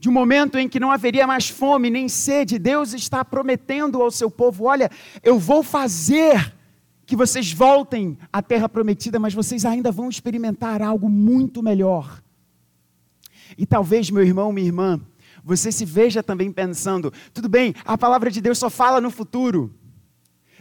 de 0.00 0.08
um 0.08 0.12
momento 0.12 0.58
em 0.58 0.68
que 0.68 0.80
não 0.80 0.90
haveria 0.90 1.28
mais 1.28 1.48
fome 1.48 1.90
nem 1.90 2.08
sede. 2.08 2.58
Deus 2.58 2.92
está 2.92 3.24
prometendo 3.24 4.02
ao 4.02 4.10
seu 4.10 4.28
povo: 4.28 4.64
olha, 4.64 4.90
eu 5.22 5.38
vou 5.38 5.62
fazer 5.62 6.52
que 7.06 7.14
vocês 7.14 7.52
voltem 7.52 8.18
à 8.32 8.42
terra 8.42 8.68
prometida, 8.68 9.20
mas 9.20 9.32
vocês 9.32 9.64
ainda 9.64 9.92
vão 9.92 10.08
experimentar 10.08 10.82
algo 10.82 11.08
muito 11.08 11.62
melhor. 11.62 12.20
E 13.56 13.64
talvez, 13.64 14.10
meu 14.10 14.24
irmão, 14.24 14.50
minha 14.50 14.66
irmã, 14.66 15.00
você 15.44 15.70
se 15.70 15.84
veja 15.84 16.20
também 16.20 16.50
pensando: 16.50 17.12
tudo 17.32 17.48
bem, 17.48 17.72
a 17.84 17.96
palavra 17.96 18.28
de 18.28 18.40
Deus 18.40 18.58
só 18.58 18.68
fala 18.68 19.00
no 19.00 19.12
futuro. 19.12 19.72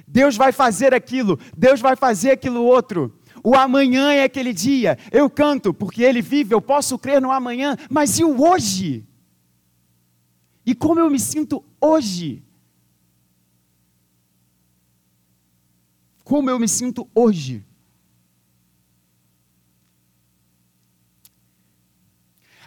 Deus 0.07 0.37
vai 0.37 0.51
fazer 0.51 0.93
aquilo, 0.93 1.39
Deus 1.57 1.81
vai 1.81 1.95
fazer 1.95 2.29
aquilo 2.29 2.61
outro. 2.63 3.11
O 3.45 3.55
amanhã 3.55 4.11
é 4.11 4.23
aquele 4.23 4.51
dia. 4.51 4.97
Eu 5.11 5.29
canto 5.29 5.71
porque 5.71 6.01
ele 6.01 6.19
vive, 6.19 6.55
eu 6.55 6.59
posso 6.59 6.97
crer 6.97 7.21
no 7.21 7.31
amanhã, 7.31 7.77
mas 7.91 8.17
e 8.17 8.23
o 8.23 8.41
hoje? 8.41 9.07
E 10.65 10.73
como 10.73 10.99
eu 10.99 11.11
me 11.11 11.19
sinto 11.19 11.63
hoje? 11.79 12.43
Como 16.23 16.49
eu 16.49 16.57
me 16.57 16.67
sinto 16.67 17.07
hoje? 17.13 17.63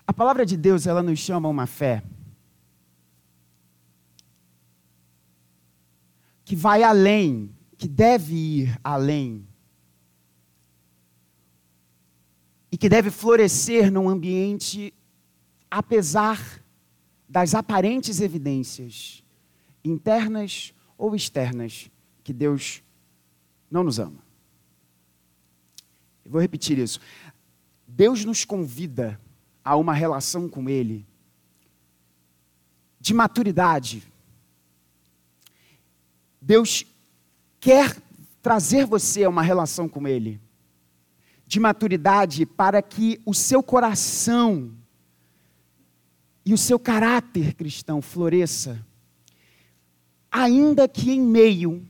A 0.07 0.13
palavra 0.13 0.47
de 0.47 0.57
Deus, 0.57 0.87
ela 0.87 1.03
nos 1.03 1.19
chama 1.19 1.49
uma 1.49 1.67
fé 1.67 2.05
que 6.45 6.55
vai 6.55 6.85
além, 6.85 7.53
que 7.77 7.89
deve 7.89 8.37
ir 8.37 8.79
além 8.85 9.48
e 12.71 12.77
que 12.77 12.89
deve 12.89 13.11
florescer 13.11 13.91
num 13.91 14.09
ambiente, 14.09 14.93
apesar 15.71 16.63
das 17.29 17.55
aparentes 17.55 18.21
evidências, 18.21 19.23
internas 19.85 20.75
ou 20.97 21.15
externas, 21.15 21.91
que 22.23 22.33
Deus 22.33 22.83
não 23.71 23.85
nos 23.85 23.99
ama. 23.99 24.23
Eu 26.25 26.33
vou 26.33 26.41
repetir 26.41 26.79
isso. 26.79 27.01
Deus 27.87 28.25
nos 28.25 28.45
convida 28.45 29.19
a 29.65 29.77
uma 29.77 29.95
relação 29.95 30.49
com 30.49 30.69
Ele 30.69 31.07
de 33.01 33.15
maturidade. 33.15 34.03
Deus 36.41 36.85
quer 37.61 37.97
trazer 38.43 38.85
você 38.85 39.25
a 39.25 39.29
uma 39.29 39.43
relação 39.43 39.89
com 39.89 40.07
Ele 40.07 40.41
de 41.49 41.59
maturidade 41.59 42.45
para 42.45 42.83
que 42.83 43.19
o 43.25 43.33
seu 43.33 43.63
coração 43.63 44.71
e 46.45 46.53
o 46.53 46.59
seu 46.59 46.79
caráter 46.79 47.55
cristão 47.55 48.03
floresça, 48.03 48.85
ainda 50.31 50.87
que 50.87 51.11
em 51.11 51.23
meio 51.23 51.89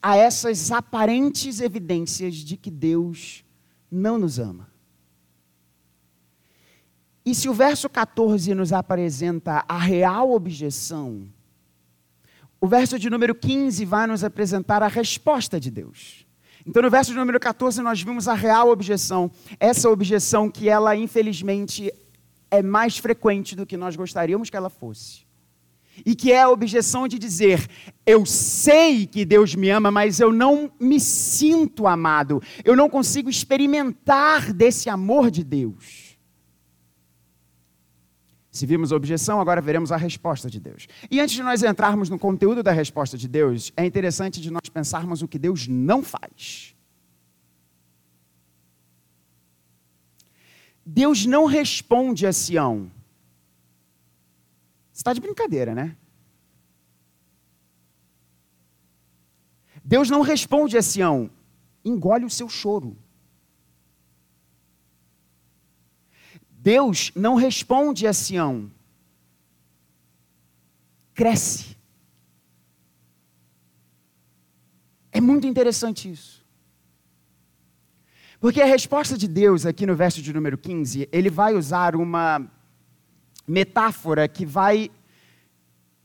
a 0.00 0.16
essas 0.16 0.72
aparentes 0.72 1.60
evidências 1.60 2.36
de 2.36 2.56
que 2.56 2.70
Deus 2.70 3.44
não 3.90 4.18
nos 4.18 4.38
ama. 4.38 4.66
E 7.22 7.34
se 7.34 7.50
o 7.50 7.54
verso 7.54 7.86
14 7.86 8.54
nos 8.54 8.72
apresenta 8.72 9.62
a 9.68 9.76
real 9.76 10.32
objeção, 10.32 11.28
o 12.58 12.66
verso 12.66 12.98
de 12.98 13.10
número 13.10 13.34
15 13.34 13.84
vai 13.84 14.06
nos 14.06 14.24
apresentar 14.24 14.82
a 14.82 14.88
resposta 14.88 15.60
de 15.60 15.70
Deus. 15.70 16.29
Então, 16.66 16.82
no 16.82 16.90
verso 16.90 17.14
número 17.14 17.40
14, 17.40 17.80
nós 17.82 18.02
vimos 18.02 18.28
a 18.28 18.34
real 18.34 18.70
objeção. 18.70 19.30
Essa 19.58 19.88
objeção 19.88 20.50
que 20.50 20.68
ela, 20.68 20.94
infelizmente, 20.94 21.92
é 22.50 22.62
mais 22.62 22.98
frequente 22.98 23.56
do 23.56 23.64
que 23.64 23.76
nós 23.76 23.96
gostaríamos 23.96 24.50
que 24.50 24.56
ela 24.56 24.68
fosse. 24.68 25.28
E 26.04 26.14
que 26.14 26.32
é 26.32 26.42
a 26.42 26.50
objeção 26.50 27.06
de 27.08 27.18
dizer: 27.18 27.66
eu 28.06 28.24
sei 28.24 29.06
que 29.06 29.24
Deus 29.24 29.54
me 29.54 29.70
ama, 29.70 29.90
mas 29.90 30.20
eu 30.20 30.32
não 30.32 30.70
me 30.78 31.00
sinto 31.00 31.86
amado. 31.86 32.42
Eu 32.64 32.76
não 32.76 32.88
consigo 32.88 33.28
experimentar 33.28 34.52
desse 34.52 34.88
amor 34.88 35.30
de 35.30 35.44
Deus. 35.44 36.09
Se 38.50 38.66
vimos 38.66 38.92
a 38.92 38.96
objeção, 38.96 39.40
agora 39.40 39.60
veremos 39.60 39.92
a 39.92 39.96
resposta 39.96 40.50
de 40.50 40.58
Deus. 40.58 40.88
E 41.08 41.20
antes 41.20 41.34
de 41.34 41.42
nós 41.42 41.62
entrarmos 41.62 42.08
no 42.08 42.18
conteúdo 42.18 42.62
da 42.62 42.72
resposta 42.72 43.16
de 43.16 43.28
Deus, 43.28 43.72
é 43.76 43.84
interessante 43.84 44.40
de 44.40 44.50
nós 44.50 44.68
pensarmos 44.72 45.22
o 45.22 45.28
que 45.28 45.38
Deus 45.38 45.68
não 45.68 46.02
faz. 46.02 46.74
Deus 50.84 51.24
não 51.26 51.46
responde 51.46 52.26
a 52.26 52.32
Sião. 52.32 52.90
Você 54.92 55.00
está 55.00 55.12
de 55.12 55.20
brincadeira, 55.20 55.72
né? 55.72 55.96
Deus 59.84 60.10
não 60.10 60.22
responde 60.22 60.76
a 60.76 60.82
Sião. 60.82 61.30
Engole 61.84 62.24
o 62.24 62.30
seu 62.30 62.48
choro. 62.48 62.96
Deus 66.62 67.10
não 67.14 67.36
responde 67.36 68.06
a 68.06 68.12
Sião. 68.12 68.70
Cresce. 71.14 71.74
É 75.10 75.20
muito 75.22 75.46
interessante 75.46 76.10
isso. 76.10 76.44
Porque 78.38 78.60
a 78.60 78.66
resposta 78.66 79.16
de 79.16 79.26
Deus, 79.26 79.64
aqui 79.64 79.86
no 79.86 79.96
verso 79.96 80.20
de 80.20 80.32
número 80.32 80.58
15, 80.58 81.08
ele 81.10 81.30
vai 81.30 81.54
usar 81.54 81.96
uma 81.96 82.46
metáfora 83.48 84.28
que 84.28 84.44
vai 84.44 84.90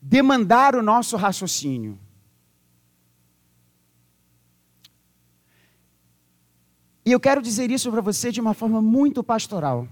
demandar 0.01 0.73
o 0.73 0.81
nosso 0.81 1.17
raciocínio. 1.17 1.99
E 7.05 7.11
eu 7.11 7.19
quero 7.19 7.41
dizer 7.41 7.69
isso 7.71 7.91
para 7.91 8.01
você 8.01 8.31
de 8.31 8.39
uma 8.39 8.53
forma 8.53 8.81
muito 8.81 9.23
pastoral. 9.23 9.87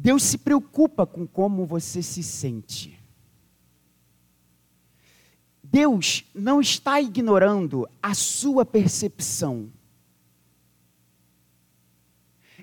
Deus 0.00 0.22
se 0.22 0.38
preocupa 0.38 1.04
com 1.04 1.26
como 1.26 1.66
você 1.66 2.04
se 2.04 2.22
sente. 2.22 2.96
Deus 5.60 6.24
não 6.32 6.60
está 6.60 7.00
ignorando 7.00 7.84
a 8.00 8.14
sua 8.14 8.64
percepção. 8.64 9.72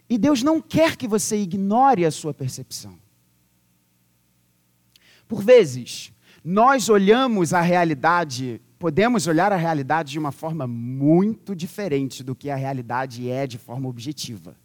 E 0.10 0.18
Deus 0.18 0.42
não 0.42 0.62
quer 0.62 0.96
que 0.96 1.10
você 1.10 1.36
ignore 1.36 2.06
a 2.06 2.12
sua 2.12 2.34
percepção. 2.34 2.98
Por 5.28 5.44
vezes, 5.44 6.14
nós 6.42 6.88
olhamos 6.88 7.54
a 7.54 7.60
realidade, 7.60 8.62
podemos 8.80 9.28
olhar 9.28 9.52
a 9.52 9.58
realidade 9.58 10.14
de 10.14 10.20
uma 10.20 10.32
forma 10.32 10.66
muito 10.66 11.54
diferente 11.54 12.24
do 12.24 12.34
que 12.34 12.50
a 12.50 12.56
realidade 12.56 13.30
é 13.30 13.46
de 13.46 13.58
forma 13.58 13.90
objetiva. 13.90 14.56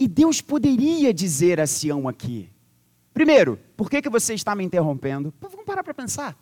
E 0.00 0.08
Deus 0.08 0.40
poderia 0.40 1.12
dizer 1.12 1.60
a 1.60 1.66
Sião 1.66 2.08
aqui: 2.08 2.50
primeiro, 3.12 3.60
por 3.76 3.90
que, 3.90 4.00
que 4.00 4.08
você 4.08 4.32
está 4.32 4.54
me 4.54 4.64
interrompendo? 4.64 5.32
Vamos 5.38 5.66
parar 5.66 5.84
para 5.84 5.92
pensar. 5.92 6.34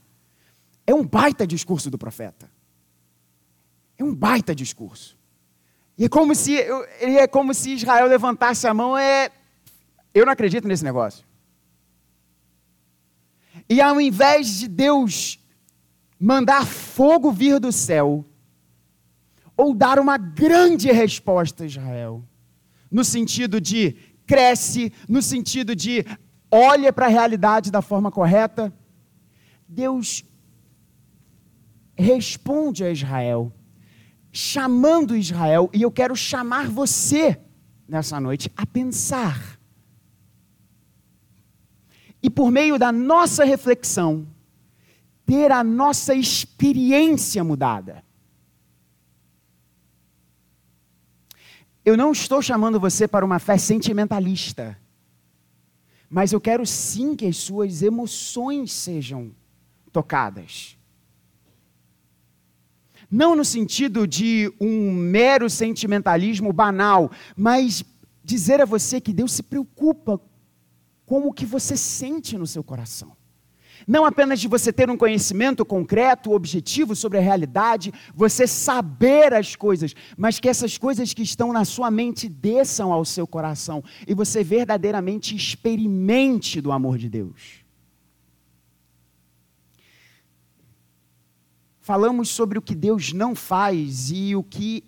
É 0.86 0.94
um 0.94 1.04
baita 1.04 1.44
discurso 1.44 1.90
do 1.90 1.98
profeta. 1.98 2.48
É 3.98 4.04
um 4.04 4.14
baita 4.14 4.54
discurso. 4.54 5.18
E 5.98 6.04
é 6.04 6.08
como 6.08 6.36
se, 6.36 6.56
é 7.00 7.26
como 7.26 7.52
se 7.52 7.72
Israel 7.72 8.06
levantasse 8.06 8.68
a 8.68 8.72
mão, 8.72 8.96
é. 8.96 9.32
Eu 10.14 10.24
não 10.24 10.32
acredito 10.32 10.68
nesse 10.68 10.84
negócio. 10.84 11.26
E 13.68 13.80
ao 13.80 14.00
invés 14.00 14.60
de 14.60 14.68
Deus 14.68 15.40
mandar 16.18 16.64
fogo 16.64 17.32
vir 17.32 17.58
do 17.58 17.72
céu, 17.72 18.24
ou 19.56 19.74
dar 19.74 19.98
uma 19.98 20.16
grande 20.16 20.92
resposta 20.92 21.64
a 21.64 21.66
Israel, 21.66 22.22
no 22.90 23.04
sentido 23.04 23.60
de 23.60 23.96
cresce, 24.26 24.92
no 25.08 25.22
sentido 25.22 25.74
de 25.74 26.04
olha 26.50 26.92
para 26.92 27.06
a 27.06 27.10
realidade 27.10 27.70
da 27.70 27.82
forma 27.82 28.10
correta, 28.10 28.72
Deus 29.66 30.24
responde 31.96 32.84
a 32.84 32.90
Israel, 32.90 33.52
chamando 34.32 35.16
Israel, 35.16 35.68
e 35.72 35.82
eu 35.82 35.90
quero 35.90 36.14
chamar 36.14 36.68
você 36.68 37.40
nessa 37.88 38.20
noite 38.20 38.50
a 38.56 38.64
pensar. 38.64 39.58
E 42.22 42.30
por 42.30 42.50
meio 42.50 42.78
da 42.78 42.92
nossa 42.92 43.44
reflexão, 43.44 44.26
ter 45.26 45.52
a 45.52 45.62
nossa 45.62 46.14
experiência 46.14 47.44
mudada. 47.44 48.04
Eu 51.84 51.96
não 51.96 52.12
estou 52.12 52.42
chamando 52.42 52.78
você 52.78 53.08
para 53.08 53.24
uma 53.24 53.38
fé 53.38 53.56
sentimentalista, 53.56 54.78
mas 56.08 56.32
eu 56.32 56.40
quero 56.40 56.64
sim 56.66 57.14
que 57.14 57.26
as 57.26 57.36
suas 57.36 57.82
emoções 57.82 58.72
sejam 58.72 59.30
tocadas. 59.92 60.76
Não 63.10 63.34
no 63.34 63.44
sentido 63.44 64.06
de 64.06 64.52
um 64.60 64.92
mero 64.92 65.48
sentimentalismo 65.48 66.52
banal, 66.52 67.10
mas 67.36 67.84
dizer 68.22 68.60
a 68.60 68.66
você 68.66 69.00
que 69.00 69.12
Deus 69.12 69.32
se 69.32 69.42
preocupa 69.42 70.20
com 71.06 71.26
o 71.26 71.32
que 71.32 71.46
você 71.46 71.76
sente 71.76 72.36
no 72.36 72.46
seu 72.46 72.62
coração. 72.62 73.17
Não 73.88 74.04
apenas 74.04 74.38
de 74.38 74.46
você 74.46 74.70
ter 74.70 74.90
um 74.90 74.98
conhecimento 74.98 75.64
concreto, 75.64 76.32
objetivo 76.32 76.94
sobre 76.94 77.16
a 77.16 77.22
realidade, 77.22 77.90
você 78.14 78.46
saber 78.46 79.32
as 79.32 79.56
coisas, 79.56 79.94
mas 80.14 80.38
que 80.38 80.46
essas 80.46 80.76
coisas 80.76 81.14
que 81.14 81.22
estão 81.22 81.54
na 81.54 81.64
sua 81.64 81.90
mente 81.90 82.28
desçam 82.28 82.92
ao 82.92 83.02
seu 83.02 83.26
coração 83.26 83.82
e 84.06 84.12
você 84.12 84.44
verdadeiramente 84.44 85.34
experimente 85.34 86.60
do 86.60 86.70
amor 86.70 86.98
de 86.98 87.08
Deus. 87.08 87.64
Falamos 91.80 92.28
sobre 92.28 92.58
o 92.58 92.62
que 92.62 92.74
Deus 92.74 93.14
não 93.14 93.34
faz 93.34 94.10
e 94.10 94.36
o 94.36 94.42
que 94.42 94.84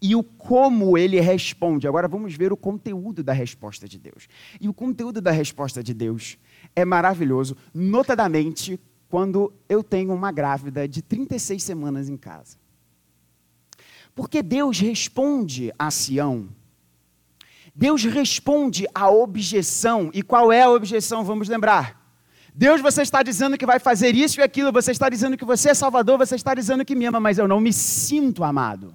e 0.00 0.14
o 0.14 0.22
como 0.22 0.98
ele 0.98 1.18
responde. 1.18 1.88
Agora 1.88 2.06
vamos 2.06 2.34
ver 2.34 2.52
o 2.52 2.56
conteúdo 2.56 3.22
da 3.22 3.32
resposta 3.32 3.88
de 3.88 3.98
Deus. 3.98 4.28
E 4.60 4.68
o 4.68 4.74
conteúdo 4.74 5.18
da 5.18 5.30
resposta 5.30 5.82
de 5.82 5.94
Deus 5.94 6.36
é 6.74 6.84
maravilhoso, 6.84 7.56
notadamente 7.72 8.80
quando 9.08 9.52
eu 9.68 9.82
tenho 9.82 10.12
uma 10.12 10.32
grávida 10.32 10.88
de 10.88 11.00
36 11.00 11.62
semanas 11.62 12.08
em 12.08 12.16
casa. 12.16 12.56
Porque 14.14 14.42
Deus 14.42 14.78
responde 14.78 15.72
a 15.78 15.90
Sião. 15.90 16.48
Deus 17.74 18.04
responde 18.04 18.86
à 18.94 19.10
objeção. 19.10 20.10
E 20.14 20.22
qual 20.22 20.52
é 20.52 20.62
a 20.62 20.70
objeção? 20.70 21.24
Vamos 21.24 21.48
lembrar. 21.48 22.00
Deus, 22.54 22.80
você 22.80 23.02
está 23.02 23.22
dizendo 23.22 23.58
que 23.58 23.66
vai 23.66 23.80
fazer 23.80 24.14
isso 24.14 24.40
e 24.40 24.42
aquilo, 24.42 24.72
você 24.72 24.92
está 24.92 25.08
dizendo 25.08 25.36
que 25.36 25.44
você 25.44 25.70
é 25.70 25.74
Salvador, 25.74 26.18
você 26.18 26.36
está 26.36 26.54
dizendo 26.54 26.84
que 26.84 26.94
me 26.94 27.04
ama, 27.04 27.18
mas 27.18 27.36
eu 27.36 27.48
não 27.48 27.58
me 27.58 27.72
sinto 27.72 28.44
amado. 28.44 28.94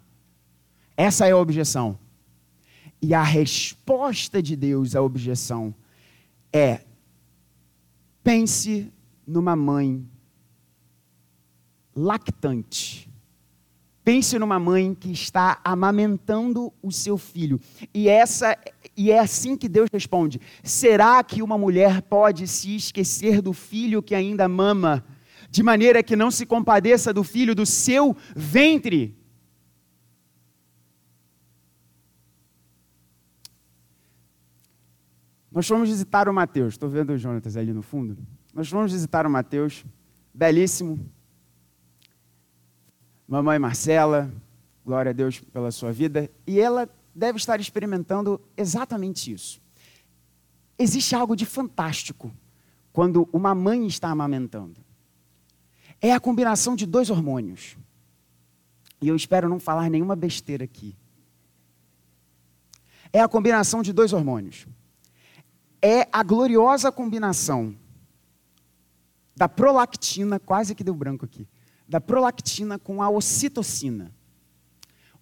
Essa 0.96 1.28
é 1.28 1.32
a 1.32 1.38
objeção. 1.38 2.00
E 3.02 3.14
a 3.14 3.24
resposta 3.24 4.42
de 4.42 4.56
Deus 4.56 4.96
à 4.96 5.02
objeção 5.02 5.76
é: 6.54 6.82
pense 8.24 8.92
numa 9.26 9.56
mãe 9.56 10.06
lactante. 11.96 13.10
Pense 14.04 14.40
numa 14.40 14.58
mãe 14.58 14.96
que 14.96 15.12
está 15.12 15.60
amamentando 15.64 16.74
o 16.82 16.92
seu 16.92 17.18
filho. 17.18 17.60
E 17.94 18.10
essa 18.10 18.58
e 18.98 19.12
é 19.12 19.20
assim 19.20 19.56
que 19.56 19.70
Deus 19.70 19.90
responde: 19.92 20.42
Será 20.64 21.24
que 21.24 21.44
uma 21.44 21.58
mulher 21.58 22.02
pode 22.02 22.48
se 22.48 22.76
esquecer 22.76 23.42
do 23.42 23.54
filho 23.54 24.02
que 24.02 24.16
ainda 24.16 24.48
mama, 24.48 25.06
de 25.52 25.62
maneira 25.62 26.02
que 26.02 26.16
não 26.16 26.32
se 26.32 26.46
compadeça 26.46 27.14
do 27.14 27.24
filho 27.24 27.54
do 27.54 27.66
seu 27.66 28.16
ventre? 28.36 29.19
Nós 35.52 35.68
fomos 35.68 35.90
visitar 35.90 36.30
o 36.30 36.34
Mateus. 36.34 36.76
Estou 36.76 36.90
vendo 36.90 37.12
o 37.12 37.18
Jonatas 37.18 37.58
ali 37.58 37.74
no 37.74 37.82
fundo. 37.82 38.18
Nós 38.54 38.70
fomos 38.70 38.92
visitar 38.92 39.26
o 39.26 39.30
Mateus, 39.30 39.84
belíssimo. 40.34 41.00
Mamãe 43.28 43.58
Marcela, 43.60 44.32
glória 44.86 45.10
a 45.10 45.14
Deus 45.14 45.40
pela 45.40 45.72
sua 45.72 45.92
vida. 45.92 46.30
E 46.46 46.60
ela 46.60 46.90
deve 47.14 47.38
estar 47.38 47.60
experimentando 47.60 48.40
exatamente 48.56 49.32
isso. 49.32 49.62
Existe 50.78 51.16
algo 51.16 51.36
de 51.36 51.46
fantástico 51.46 52.32
quando 52.94 53.28
uma 53.34 53.54
mãe 53.54 53.86
está 53.88 54.10
amamentando. 54.10 54.80
É 56.02 56.14
a 56.14 56.20
combinação 56.20 56.76
de 56.76 56.86
dois 56.86 57.10
hormônios. 57.10 57.76
E 59.02 59.08
eu 59.08 59.16
espero 59.16 59.50
não 59.50 59.60
falar 59.60 59.90
nenhuma 59.90 60.16
besteira 60.16 60.64
aqui. 60.64 60.96
É 63.12 63.22
a 63.22 63.28
combinação 63.28 63.82
de 63.82 63.92
dois 63.92 64.14
hormônios 64.14 64.68
é 65.82 66.08
a 66.12 66.24
gloriosa 66.24 66.92
combinação 66.92 67.76
da 69.36 69.48
prolactina, 69.48 70.40
quase 70.40 70.76
que 70.76 70.84
deu 70.84 70.94
branco 70.94 71.26
aqui, 71.26 71.48
da 71.88 72.02
prolactina 72.02 72.78
com 72.78 73.02
a 73.02 73.10
ocitocina. 73.10 74.14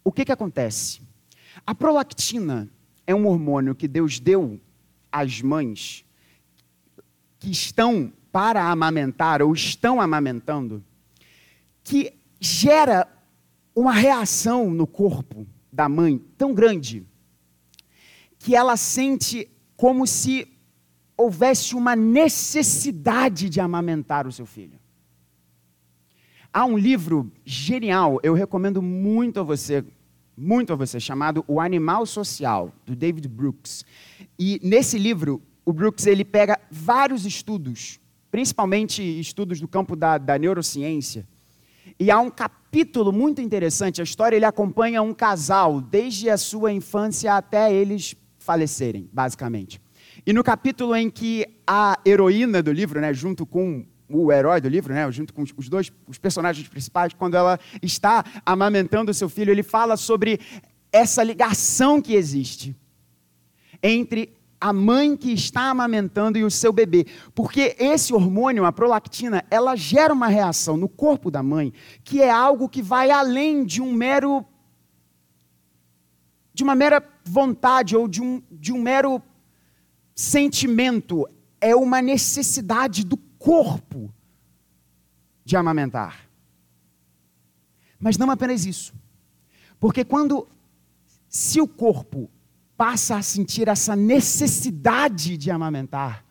O 0.04 0.12
que, 0.12 0.26
que 0.26 0.32
acontece? 0.32 1.02
A 1.66 1.76
prolactina 1.76 2.70
é 3.06 3.14
um 3.14 3.28
hormônio 3.28 3.76
que 3.76 3.88
Deus 3.88 4.20
deu 4.20 4.60
às 5.12 5.42
mães 5.42 6.04
que 7.40 7.52
estão 7.52 8.12
para 8.32 8.70
amamentar 8.70 9.42
ou 9.42 9.54
estão 9.54 10.02
amamentando, 10.02 10.84
que 11.84 12.14
gera 12.40 13.08
uma 13.76 13.92
reação 13.92 14.72
no 14.72 14.88
corpo 14.88 15.48
da 15.72 15.88
mãe 15.88 16.18
tão 16.38 16.54
grande 16.54 17.06
que 18.40 18.56
ela 18.56 18.76
sente 18.76 19.50
como 19.78 20.08
se 20.08 20.48
houvesse 21.16 21.76
uma 21.76 21.96
necessidade 21.96 23.50
de 23.50 23.62
amamentar 23.62 24.28
o 24.28 24.32
seu 24.32 24.46
filho. 24.46 24.80
Há 26.52 26.66
um 26.66 26.78
livro 26.78 27.32
genial, 27.46 28.20
eu 28.24 28.34
recomendo 28.34 28.82
muito 28.82 29.40
a 29.40 29.44
você, 29.44 29.86
muito 30.36 30.74
a 30.74 30.76
você, 30.76 31.00
chamado 31.00 31.46
O 31.48 31.62
Animal 31.62 32.06
Social, 32.08 32.74
do 32.86 32.96
David 32.96 33.28
Brooks. 33.28 33.86
E 34.38 34.60
nesse 34.64 34.98
livro, 34.98 35.42
o 35.64 35.72
Brooks 35.72 36.08
ele 36.08 36.26
pega 36.26 36.60
vários 36.72 37.26
estudos, 37.26 38.00
principalmente 38.32 39.04
estudos 39.20 39.62
do 39.62 39.68
campo 39.68 39.96
da, 39.96 40.18
da 40.18 40.40
neurociência, 40.40 41.28
e 42.00 42.12
há 42.12 42.20
um 42.20 42.30
capítulo 42.30 43.12
muito 43.12 43.42
interessante. 43.42 44.02
A 44.02 44.04
história 44.04 44.36
ele 44.36 44.46
acompanha 44.46 45.02
um 45.02 45.14
casal 45.14 45.82
desde 45.82 46.30
a 46.30 46.38
sua 46.38 46.72
infância 46.72 47.36
até 47.36 47.74
eles 47.74 48.16
falecerem, 48.48 49.10
basicamente. 49.12 49.82
E 50.26 50.32
no 50.32 50.42
capítulo 50.42 50.96
em 50.96 51.10
que 51.10 51.46
a 51.68 52.00
heroína 52.06 52.64
do 52.64 52.72
livro, 52.72 53.02
né, 53.02 53.14
junto 53.14 53.46
com 53.46 53.86
o 54.10 54.32
herói 54.32 54.62
do 54.62 54.70
livro, 54.70 54.94
né, 54.94 55.12
junto 55.12 55.34
com 55.34 55.44
os 55.44 55.68
dois 55.68 55.92
os 56.08 56.18
personagens 56.18 56.66
principais, 56.70 57.14
quando 57.14 57.36
ela 57.36 57.60
está 57.82 58.24
amamentando 58.46 59.12
o 59.12 59.14
seu 59.14 59.28
filho, 59.28 59.52
ele 59.52 59.64
fala 59.64 59.98
sobre 59.98 60.40
essa 60.94 61.22
ligação 61.22 62.02
que 62.02 62.16
existe 62.16 62.74
entre 63.84 64.34
a 64.62 64.72
mãe 64.72 65.18
que 65.18 65.34
está 65.34 65.70
amamentando 65.70 66.38
e 66.38 66.46
o 66.46 66.50
seu 66.50 66.72
bebê. 66.72 67.06
Porque 67.36 67.76
esse 67.78 68.14
hormônio, 68.14 68.64
a 68.64 68.72
prolactina, 68.72 69.44
ela 69.52 69.76
gera 69.76 70.14
uma 70.14 70.28
reação 70.28 70.78
no 70.78 70.88
corpo 70.88 71.30
da 71.30 71.44
mãe 71.44 71.74
que 72.02 72.22
é 72.22 72.32
algo 72.32 72.70
que 72.70 72.82
vai 72.82 73.12
além 73.12 73.66
de 73.66 73.82
um 73.82 73.92
mero 73.92 74.46
de 76.58 76.64
uma 76.64 76.74
mera 76.74 77.08
vontade 77.24 77.96
ou 77.96 78.08
de 78.08 78.20
um, 78.20 78.42
de 78.50 78.74
um 78.74 78.82
mero 78.82 79.22
sentimento, 80.16 81.30
é 81.62 81.76
uma 81.76 82.02
necessidade 82.02 83.06
do 83.06 83.16
corpo 83.16 84.12
de 85.46 85.56
amamentar. 85.56 86.28
Mas 88.00 88.18
não 88.18 88.32
apenas 88.32 88.66
isso. 88.66 88.92
Porque 89.80 90.04
quando, 90.04 90.48
se 91.30 91.62
o 91.62 91.68
corpo 91.68 92.28
passa 92.76 93.18
a 93.18 93.22
sentir 93.22 93.68
essa 93.68 93.96
necessidade 93.96 95.38
de 95.38 95.52
amamentar, 95.52 96.26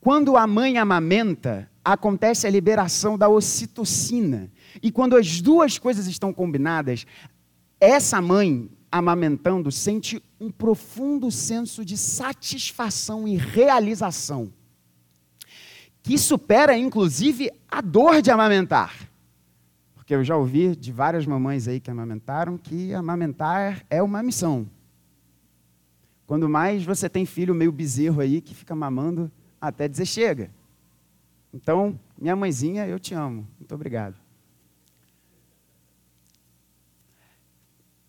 quando 0.00 0.36
a 0.36 0.48
mãe 0.48 0.78
amamenta, 0.78 1.70
acontece 1.84 2.44
a 2.44 2.50
liberação 2.50 3.16
da 3.16 3.28
ocitocina. 3.28 4.50
E 4.82 4.90
quando 4.90 5.16
as 5.16 5.40
duas 5.40 5.78
coisas 5.78 6.08
estão 6.08 6.32
combinadas, 6.32 7.06
essa 7.78 8.20
mãe 8.20 8.68
amamentando 8.92 9.72
sente 9.72 10.22
um 10.38 10.50
profundo 10.50 11.30
senso 11.30 11.82
de 11.82 11.96
satisfação 11.96 13.26
e 13.26 13.36
realização, 13.36 14.52
que 16.02 16.18
supera 16.18 16.76
inclusive 16.76 17.50
a 17.70 17.80
dor 17.80 18.20
de 18.20 18.30
amamentar. 18.30 19.08
Porque 19.94 20.14
eu 20.14 20.22
já 20.22 20.36
ouvi 20.36 20.76
de 20.76 20.92
várias 20.92 21.24
mamães 21.24 21.66
aí 21.66 21.80
que 21.80 21.90
amamentaram 21.90 22.58
que 22.58 22.92
amamentar 22.92 23.82
é 23.88 24.02
uma 24.02 24.22
missão. 24.22 24.68
Quando 26.26 26.48
mais 26.48 26.84
você 26.84 27.08
tem 27.08 27.24
filho 27.24 27.54
meio 27.54 27.72
bezerro 27.72 28.20
aí 28.20 28.42
que 28.42 28.54
fica 28.54 28.74
mamando 28.74 29.30
até 29.60 29.88
dizer 29.88 30.06
chega. 30.06 30.50
Então, 31.54 31.98
minha 32.18 32.34
mãezinha, 32.34 32.86
eu 32.86 32.98
te 32.98 33.14
amo. 33.14 33.46
Muito 33.58 33.74
obrigado. 33.74 34.21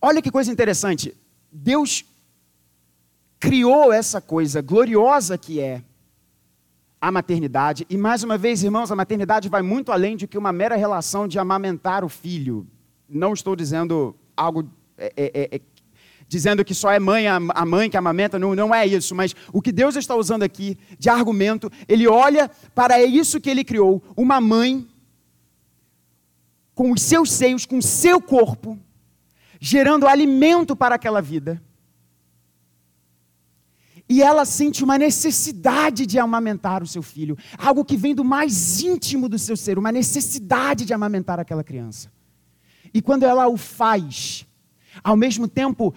Olha 0.05 0.21
que 0.21 0.29
coisa 0.29 0.51
interessante. 0.51 1.15
Deus 1.49 2.03
criou 3.39 3.93
essa 3.93 4.19
coisa 4.19 4.61
gloriosa 4.61 5.37
que 5.37 5.61
é 5.61 5.81
a 6.99 7.09
maternidade. 7.09 7.87
E 7.89 7.95
mais 7.95 8.21
uma 8.21 8.37
vez, 8.37 8.61
irmãos, 8.65 8.91
a 8.91 8.97
maternidade 8.97 9.47
vai 9.47 9.61
muito 9.61 9.93
além 9.93 10.17
de 10.17 10.27
que 10.27 10.37
uma 10.37 10.51
mera 10.51 10.75
relação 10.75 11.25
de 11.25 11.39
amamentar 11.39 12.03
o 12.03 12.09
filho. 12.09 12.67
Não 13.07 13.31
estou 13.31 13.55
dizendo 13.55 14.13
algo. 14.35 14.69
É, 14.97 15.13
é, 15.15 15.31
é, 15.41 15.55
é 15.55 15.61
dizendo 16.27 16.65
que 16.65 16.73
só 16.73 16.91
é 16.91 16.99
mãe 16.99 17.25
a, 17.27 17.39
mãe 17.65 17.89
que 17.89 17.95
amamenta, 17.95 18.37
não, 18.37 18.53
não 18.55 18.75
é 18.75 18.85
isso, 18.85 19.15
mas 19.15 19.33
o 19.53 19.61
que 19.61 19.71
Deus 19.71 19.95
está 19.95 20.15
usando 20.15 20.43
aqui 20.43 20.77
de 20.99 21.07
argumento, 21.07 21.71
ele 21.87 22.07
olha 22.07 22.51
para 22.73 23.01
isso 23.03 23.39
que 23.39 23.49
ele 23.49 23.63
criou, 23.63 24.01
uma 24.17 24.41
mãe 24.41 24.85
com 26.73 26.91
os 26.91 27.01
seus 27.01 27.31
seios, 27.31 27.65
com 27.65 27.77
o 27.77 27.83
seu 27.83 28.19
corpo, 28.19 28.79
gerando 29.65 30.05
alimento 30.05 30.75
para 30.75 30.95
aquela 30.95 31.21
vida. 31.21 31.63
E 34.09 34.21
ela 34.21 34.43
sente 34.43 34.83
uma 34.83 34.97
necessidade 34.97 36.05
de 36.05 36.19
amamentar 36.19 36.83
o 36.83 36.85
seu 36.85 37.01
filho, 37.01 37.37
algo 37.57 37.85
que 37.85 37.95
vem 37.95 38.13
do 38.13 38.25
mais 38.25 38.81
íntimo 38.81 39.29
do 39.29 39.39
seu 39.39 39.55
ser, 39.55 39.79
uma 39.79 39.89
necessidade 39.89 40.83
de 40.83 40.93
amamentar 40.93 41.39
aquela 41.39 41.63
criança. 41.63 42.11
E 42.93 43.01
quando 43.01 43.23
ela 43.23 43.47
o 43.47 43.55
faz, 43.55 44.45
ao 45.01 45.15
mesmo 45.15 45.47
tempo, 45.47 45.95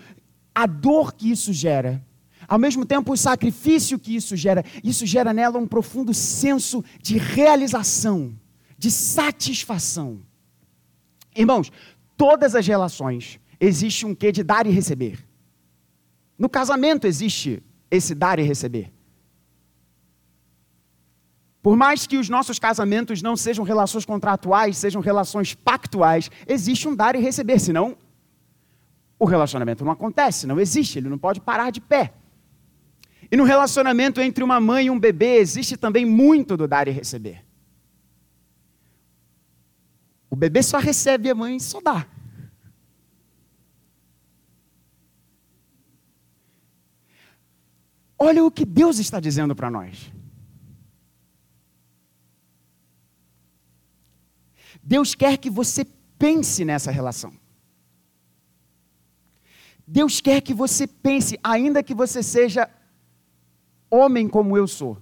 a 0.55 0.65
dor 0.65 1.13
que 1.13 1.29
isso 1.29 1.53
gera, 1.53 2.01
ao 2.47 2.61
mesmo 2.61 2.87
tempo, 2.87 3.15
o 3.15 3.17
sacrifício 3.17 3.99
que 3.99 4.15
isso 4.15 4.37
gera, 4.37 4.65
isso 4.85 5.05
gera 5.05 5.33
nela 5.33 5.59
um 5.59 5.67
profundo 5.67 6.15
senso 6.15 6.85
de 7.03 7.19
realização, 7.19 8.33
de 8.79 8.93
satisfação. 8.93 10.21
Irmãos, 11.35 11.73
todas 12.17 12.55
as 12.55 12.65
relações 12.65 13.41
existe 13.61 14.05
um 14.07 14.15
quê 14.15 14.31
de 14.31 14.43
dar 14.43 14.67
e 14.67 14.71
receber. 14.71 15.19
No 16.39 16.49
casamento 16.49 17.07
existe 17.07 17.63
esse 17.91 18.15
dar 18.15 18.39
e 18.39 18.43
receber. 18.43 18.93
Por 21.63 21.77
mais 21.77 22.07
que 22.07 22.17
os 22.17 22.29
nossos 22.29 22.59
casamentos 22.59 23.23
não 23.23 23.37
sejam 23.37 23.65
relações 23.65 24.05
contratuais, 24.05 24.77
sejam 24.77 25.03
relações 25.03 25.55
pactuais, 25.55 26.31
existe 26.47 26.87
um 26.87 26.95
dar 26.95 27.17
e 27.17 27.19
receber, 27.19 27.59
senão 27.59 27.97
o 29.19 29.25
relacionamento 29.25 29.85
não 29.85 29.91
acontece, 29.91 30.47
não 30.47 30.61
existe, 30.61 30.99
ele 30.99 31.09
não 31.09 31.19
pode 31.19 31.41
parar 31.41 31.71
de 31.71 31.81
pé. 31.81 32.13
E 33.31 33.37
no 33.37 33.45
relacionamento 33.45 34.21
entre 34.21 34.45
uma 34.45 34.61
mãe 34.61 34.87
e 34.87 34.91
um 34.91 35.01
bebê 35.01 35.39
existe 35.39 35.77
também 35.77 36.05
muito 36.05 36.57
do 36.57 36.69
dar 36.69 36.87
e 36.87 36.93
receber. 36.93 37.45
O 40.31 40.37
bebê 40.37 40.63
só 40.63 40.79
recebe, 40.79 41.31
a 41.31 41.35
mãe 41.35 41.59
só 41.59 41.81
dá. 41.81 42.07
Olha 48.19 48.45
o 48.45 48.51
que 48.51 48.65
Deus 48.65 48.99
está 48.99 49.21
dizendo 49.21 49.55
para 49.55 49.71
nós. 49.71 50.11
Deus 54.83 55.15
quer 55.15 55.37
que 55.37 55.51
você 55.51 55.85
pense 56.19 56.65
nessa 56.65 56.91
relação. 56.91 57.33
Deus 59.87 60.21
quer 60.21 60.41
que 60.41 60.55
você 60.55 60.87
pense, 60.87 61.39
ainda 61.43 61.83
que 61.83 61.95
você 61.95 62.23
seja 62.23 62.69
homem 63.91 64.29
como 64.29 64.57
eu 64.57 64.67
sou. 64.67 64.99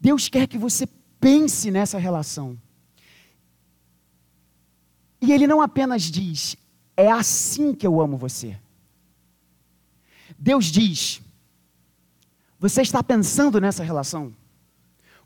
Deus 0.00 0.28
quer 0.28 0.46
que 0.46 0.58
você 0.58 0.86
pense 1.20 1.70
nessa 1.70 1.98
relação. 1.98 2.58
E 5.20 5.32
Ele 5.32 5.46
não 5.46 5.60
apenas 5.60 6.02
diz, 6.02 6.56
é 6.96 7.10
assim 7.10 7.74
que 7.74 7.86
eu 7.86 8.00
amo 8.00 8.16
você. 8.16 8.58
Deus 10.42 10.64
diz: 10.64 11.22
Você 12.58 12.82
está 12.82 13.00
pensando 13.00 13.60
nessa 13.60 13.84
relação? 13.84 14.34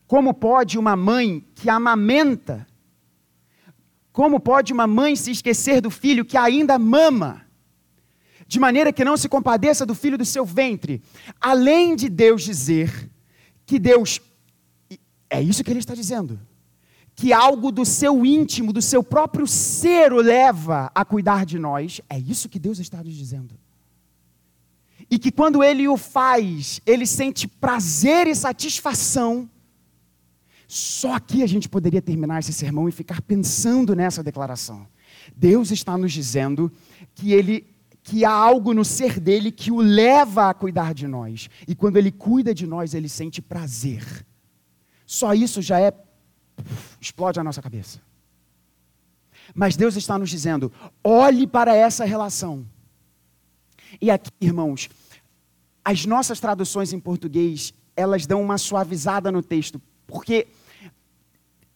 Como 0.06 0.34
pode 0.34 0.78
uma 0.78 0.94
mãe 0.94 1.42
que 1.54 1.70
amamenta, 1.70 2.66
como 4.12 4.38
pode 4.38 4.74
uma 4.74 4.86
mãe 4.86 5.16
se 5.16 5.30
esquecer 5.30 5.80
do 5.80 5.90
filho 5.90 6.22
que 6.22 6.36
ainda 6.36 6.78
mama, 6.78 7.46
de 8.46 8.60
maneira 8.60 8.92
que 8.92 9.06
não 9.06 9.16
se 9.16 9.26
compadeça 9.26 9.86
do 9.86 9.94
filho 9.94 10.18
do 10.18 10.24
seu 10.26 10.44
ventre? 10.44 11.02
Além 11.40 11.96
de 11.96 12.10
Deus 12.10 12.42
dizer 12.42 13.10
que 13.64 13.78
Deus, 13.78 14.20
é 15.30 15.40
isso 15.40 15.64
que 15.64 15.70
ele 15.70 15.80
está 15.80 15.94
dizendo, 15.94 16.38
que 17.14 17.32
algo 17.32 17.72
do 17.72 17.86
seu 17.86 18.26
íntimo, 18.26 18.70
do 18.70 18.82
seu 18.82 19.02
próprio 19.02 19.46
ser 19.46 20.12
o 20.12 20.20
leva 20.20 20.92
a 20.94 21.06
cuidar 21.06 21.46
de 21.46 21.58
nós, 21.58 22.02
é 22.06 22.18
isso 22.18 22.50
que 22.50 22.58
Deus 22.58 22.78
está 22.78 23.02
nos 23.02 23.14
dizendo 23.14 23.58
e 25.10 25.18
que 25.18 25.30
quando 25.30 25.62
ele 25.62 25.86
o 25.86 25.96
faz, 25.96 26.80
ele 26.84 27.06
sente 27.06 27.46
prazer 27.46 28.26
e 28.26 28.34
satisfação. 28.34 29.48
Só 30.66 31.14
aqui 31.14 31.42
a 31.42 31.46
gente 31.46 31.68
poderia 31.68 32.02
terminar 32.02 32.40
esse 32.40 32.52
sermão 32.52 32.88
e 32.88 32.92
ficar 32.92 33.22
pensando 33.22 33.94
nessa 33.94 34.22
declaração. 34.22 34.86
Deus 35.36 35.70
está 35.70 35.96
nos 35.96 36.12
dizendo 36.12 36.72
que 37.14 37.32
ele 37.32 37.66
que 38.02 38.24
há 38.24 38.30
algo 38.30 38.72
no 38.72 38.84
ser 38.84 39.18
dele 39.18 39.50
que 39.50 39.72
o 39.72 39.80
leva 39.80 40.48
a 40.48 40.54
cuidar 40.54 40.94
de 40.94 41.08
nós. 41.08 41.50
E 41.66 41.74
quando 41.74 41.96
ele 41.96 42.12
cuida 42.12 42.54
de 42.54 42.64
nós, 42.64 42.94
ele 42.94 43.08
sente 43.08 43.42
prazer. 43.42 44.24
Só 45.04 45.34
isso 45.34 45.60
já 45.60 45.80
é 45.80 45.92
explode 47.00 47.40
a 47.40 47.44
nossa 47.44 47.60
cabeça. 47.60 48.00
Mas 49.52 49.76
Deus 49.76 49.96
está 49.96 50.16
nos 50.18 50.30
dizendo: 50.30 50.72
olhe 51.02 51.46
para 51.46 51.74
essa 51.74 52.04
relação 52.04 52.64
e 54.00 54.10
aqui, 54.10 54.30
irmãos, 54.40 54.88
as 55.84 56.04
nossas 56.04 56.40
traduções 56.40 56.92
em 56.92 57.00
português, 57.00 57.72
elas 57.96 58.26
dão 58.26 58.42
uma 58.42 58.58
suavizada 58.58 59.30
no 59.30 59.42
texto, 59.42 59.80
porque 60.06 60.48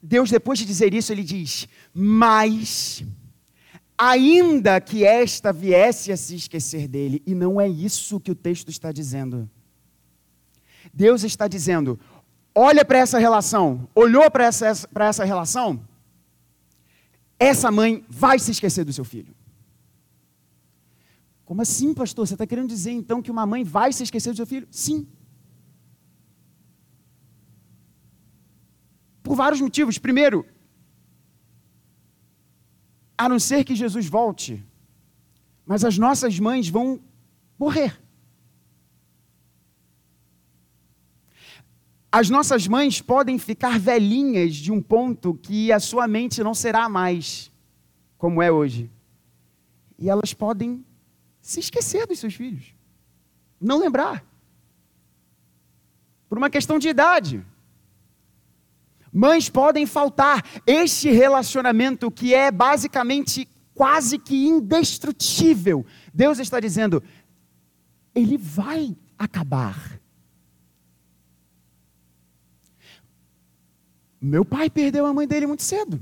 Deus, 0.02 0.30
depois 0.30 0.58
de 0.58 0.64
dizer 0.64 0.94
isso, 0.94 1.12
ele 1.12 1.22
diz: 1.22 1.68
Mas, 1.92 3.04
ainda 3.96 4.80
que 4.80 5.04
esta 5.04 5.52
viesse 5.52 6.10
a 6.10 6.16
se 6.16 6.34
esquecer 6.34 6.88
dele, 6.88 7.22
e 7.26 7.34
não 7.34 7.60
é 7.60 7.68
isso 7.68 8.18
que 8.18 8.30
o 8.30 8.34
texto 8.34 8.70
está 8.70 8.90
dizendo. 8.90 9.48
Deus 10.92 11.22
está 11.22 11.46
dizendo: 11.46 12.00
olha 12.54 12.84
para 12.84 12.98
essa 12.98 13.18
relação, 13.18 13.88
olhou 13.94 14.30
para 14.30 14.44
essa, 14.44 14.88
para 14.88 15.06
essa 15.06 15.24
relação, 15.24 15.80
essa 17.38 17.70
mãe 17.70 18.04
vai 18.08 18.38
se 18.38 18.50
esquecer 18.50 18.84
do 18.84 18.92
seu 18.92 19.04
filho. 19.04 19.34
Como 21.50 21.62
assim, 21.62 21.92
pastor? 21.92 22.28
Você 22.28 22.34
está 22.34 22.46
querendo 22.46 22.68
dizer 22.68 22.92
então 22.92 23.20
que 23.20 23.28
uma 23.28 23.44
mãe 23.44 23.64
vai 23.64 23.92
se 23.92 24.04
esquecer 24.04 24.30
do 24.30 24.36
seu 24.36 24.46
filho? 24.46 24.68
Sim. 24.70 25.04
Por 29.20 29.34
vários 29.34 29.60
motivos. 29.60 29.98
Primeiro, 29.98 30.46
a 33.18 33.28
não 33.28 33.40
ser 33.40 33.64
que 33.64 33.74
Jesus 33.74 34.06
volte, 34.06 34.64
mas 35.66 35.84
as 35.84 35.98
nossas 35.98 36.38
mães 36.38 36.68
vão 36.68 37.00
morrer. 37.58 38.00
As 42.12 42.30
nossas 42.30 42.68
mães 42.68 43.02
podem 43.02 43.40
ficar 43.40 43.76
velhinhas 43.76 44.54
de 44.54 44.70
um 44.70 44.80
ponto 44.80 45.34
que 45.34 45.72
a 45.72 45.80
sua 45.80 46.06
mente 46.06 46.44
não 46.44 46.54
será 46.54 46.88
mais 46.88 47.50
como 48.16 48.40
é 48.40 48.52
hoje. 48.52 48.88
E 49.98 50.08
elas 50.08 50.32
podem 50.32 50.84
se 51.50 51.58
esquecer 51.58 52.06
dos 52.06 52.20
seus 52.20 52.34
filhos. 52.34 52.72
Não 53.60 53.80
lembrar. 53.80 54.24
Por 56.28 56.38
uma 56.38 56.48
questão 56.48 56.78
de 56.78 56.88
idade. 56.88 57.44
Mães 59.12 59.50
podem 59.50 59.84
faltar. 59.84 60.44
Este 60.64 61.10
relacionamento 61.10 62.08
que 62.08 62.32
é 62.32 62.52
basicamente 62.52 63.48
quase 63.74 64.16
que 64.16 64.46
indestrutível. 64.46 65.84
Deus 66.14 66.38
está 66.38 66.60
dizendo, 66.60 67.02
ele 68.14 68.36
vai 68.36 68.96
acabar. 69.18 70.00
Meu 74.20 74.44
pai 74.44 74.70
perdeu 74.70 75.04
a 75.04 75.12
mãe 75.12 75.26
dele 75.26 75.48
muito 75.48 75.64
cedo. 75.64 76.00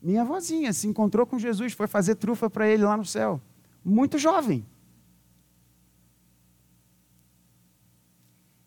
Minha 0.00 0.22
avózinha 0.22 0.72
se 0.72 0.86
encontrou 0.86 1.26
com 1.26 1.38
Jesus, 1.38 1.72
foi 1.72 1.86
fazer 1.86 2.16
trufa 2.16 2.48
para 2.48 2.68
ele 2.68 2.84
lá 2.84 2.96
no 2.96 3.04
céu. 3.04 3.40
Muito 3.84 4.18
jovem. 4.18 4.66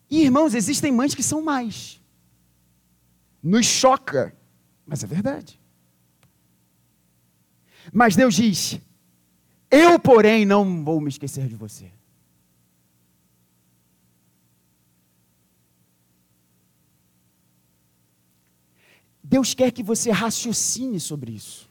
E 0.09 0.23
irmãos, 0.23 0.55
existem 0.55 0.91
mães 0.91 1.13
que 1.13 1.21
são 1.21 1.41
mais. 1.41 2.01
Nos 3.41 3.65
choca, 3.65 4.35
mas 4.85 5.03
é 5.03 5.07
verdade. 5.07 5.59
Mas 7.93 8.15
Deus 8.15 8.35
diz: 8.35 8.79
Eu, 9.69 9.99
porém, 9.99 10.45
não 10.45 10.83
vou 10.83 10.99
me 10.99 11.09
esquecer 11.09 11.47
de 11.47 11.55
você. 11.55 11.91
Deus 19.29 19.53
quer 19.53 19.71
que 19.71 19.83
você 19.83 20.09
raciocine 20.09 20.99
sobre 20.99 21.31
isso. 21.33 21.69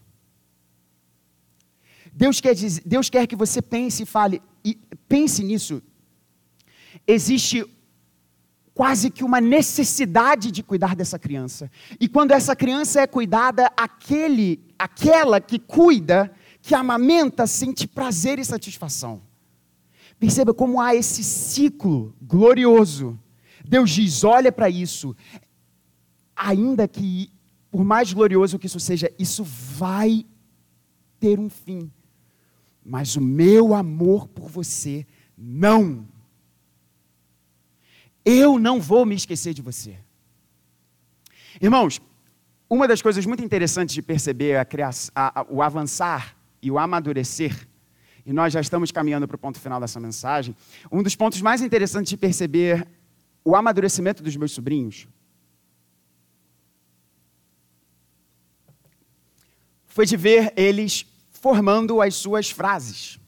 Deus 2.12 2.40
quer, 2.40 2.54
dizer, 2.54 2.82
Deus 2.86 3.10
quer 3.10 3.26
que 3.26 3.34
você 3.34 3.60
pense 3.60 4.04
e 4.04 4.06
fale, 4.06 4.40
e 4.64 4.78
pense 5.08 5.42
nisso. 5.42 5.82
Existe 7.04 7.64
quase 8.72 9.10
que 9.10 9.24
uma 9.24 9.40
necessidade 9.40 10.52
de 10.52 10.62
cuidar 10.62 10.94
dessa 10.94 11.18
criança. 11.18 11.68
E 11.98 12.08
quando 12.08 12.30
essa 12.30 12.54
criança 12.54 13.00
é 13.00 13.08
cuidada, 13.08 13.72
aquele, 13.76 14.64
aquela 14.78 15.40
que 15.40 15.58
cuida, 15.58 16.32
que 16.62 16.76
amamenta, 16.76 17.44
sente 17.44 17.88
prazer 17.88 18.38
e 18.38 18.44
satisfação. 18.44 19.20
Perceba 20.16 20.54
como 20.54 20.80
há 20.80 20.94
esse 20.94 21.24
ciclo 21.24 22.14
glorioso. 22.22 23.18
Deus 23.64 23.90
diz: 23.90 24.22
olha 24.22 24.52
para 24.52 24.70
isso, 24.70 25.16
ainda 26.36 26.86
que, 26.86 27.32
por 27.70 27.84
mais 27.84 28.12
glorioso 28.12 28.58
que 28.58 28.66
isso 28.66 28.80
seja, 28.80 29.12
isso 29.18 29.44
vai 29.44 30.24
ter 31.20 31.38
um 31.38 31.50
fim. 31.50 31.90
Mas 32.84 33.16
o 33.16 33.20
meu 33.20 33.74
amor 33.74 34.26
por 34.28 34.48
você 34.48 35.06
não 35.36 36.06
eu 38.28 38.58
não 38.58 38.78
vou 38.78 39.06
me 39.06 39.14
esquecer 39.14 39.54
de 39.54 39.62
você. 39.62 39.96
Irmãos, 41.58 41.98
uma 42.68 42.86
das 42.86 43.00
coisas 43.00 43.24
muito 43.24 43.42
interessantes 43.42 43.94
de 43.94 44.02
perceber 44.02 44.56
a, 45.14 45.46
o 45.48 45.62
avançar 45.62 46.36
e 46.60 46.70
o 46.70 46.78
amadurecer, 46.78 47.66
e 48.26 48.32
nós 48.32 48.52
já 48.52 48.60
estamos 48.60 48.92
caminhando 48.92 49.26
para 49.26 49.36
o 49.36 49.38
ponto 49.38 49.58
final 49.58 49.80
dessa 49.80 49.98
mensagem, 49.98 50.54
um 50.92 51.02
dos 51.02 51.16
pontos 51.16 51.40
mais 51.40 51.62
interessantes 51.62 52.10
de 52.10 52.18
perceber 52.18 52.86
o 53.42 53.56
amadurecimento 53.56 54.22
dos 54.22 54.36
meus 54.36 54.52
sobrinhos 54.52 55.08
foi 59.88 60.06
de 60.06 60.16
ver 60.16 60.52
eles 60.56 61.04
formando 61.32 62.00
as 62.00 62.14
suas 62.14 62.50
frases. 62.50 63.18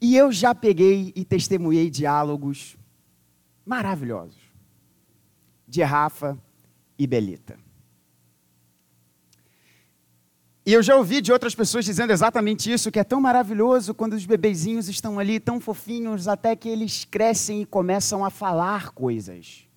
E 0.00 0.16
eu 0.16 0.32
já 0.32 0.54
peguei 0.54 1.12
e 1.14 1.24
testemunhei 1.24 1.90
diálogos 1.90 2.76
maravilhosos 3.64 4.40
de 5.66 5.82
Rafa 5.82 6.36
e 6.98 7.06
Belita. 7.06 7.58
E 10.64 10.72
eu 10.72 10.82
já 10.82 10.96
ouvi 10.96 11.20
de 11.20 11.32
outras 11.32 11.54
pessoas 11.54 11.84
dizendo 11.84 12.12
exatamente 12.12 12.70
isso, 12.70 12.90
que 12.90 12.98
é 12.98 13.04
tão 13.04 13.20
maravilhoso 13.20 13.94
quando 13.94 14.12
os 14.12 14.26
bebezinhos 14.26 14.88
estão 14.88 15.18
ali 15.18 15.40
tão 15.40 15.60
fofinhos 15.60 16.28
até 16.28 16.54
que 16.54 16.68
eles 16.68 17.04
crescem 17.04 17.62
e 17.62 17.66
começam 17.66 18.24
a 18.24 18.30
falar 18.30 18.90
coisas. 18.90 19.67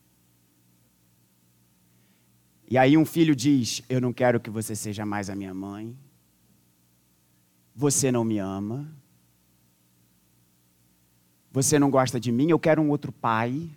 E 2.71 2.77
aí 2.77 2.95
um 2.97 3.03
filho 3.03 3.35
diz: 3.35 3.81
Eu 3.89 3.99
não 3.99 4.13
quero 4.13 4.39
que 4.39 4.49
você 4.49 4.73
seja 4.77 5.05
mais 5.05 5.29
a 5.29 5.35
minha 5.35 5.53
mãe. 5.53 5.93
Você 7.75 8.09
não 8.13 8.23
me 8.23 8.37
ama. 8.37 8.89
Você 11.51 11.77
não 11.77 11.91
gosta 11.91 12.17
de 12.17 12.31
mim, 12.31 12.49
eu 12.49 12.57
quero 12.57 12.81
um 12.81 12.89
outro 12.89 13.11
pai. 13.11 13.69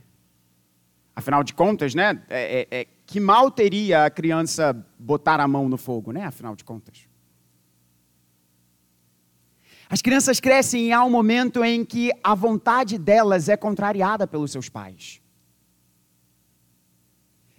Afinal 1.17 1.43
de 1.43 1.53
contas, 1.53 1.93
né? 1.93 2.23
É, 2.31 2.61
é, 2.71 2.81
é, 2.83 2.87
que 3.05 3.19
mal 3.19 3.51
teria 3.51 4.05
a 4.05 4.11
criança 4.11 4.73
botar 4.97 5.41
a 5.41 5.49
mão 5.49 5.69
no 5.69 5.77
fogo, 5.77 6.13
né? 6.13 6.25
Afinal 6.25 6.55
de 6.55 6.63
contas. 6.63 7.09
As 9.91 10.01
crianças 10.01 10.39
crescem 10.39 10.87
e 10.87 10.93
há 10.93 11.03
um 11.03 11.11
momento 11.11 11.65
em 11.65 11.85
que 11.85 12.13
a 12.23 12.37
vontade 12.37 12.97
delas 12.97 13.49
é 13.49 13.57
contrariada 13.57 14.25
pelos 14.25 14.53
seus 14.53 14.69
pais. 14.69 15.21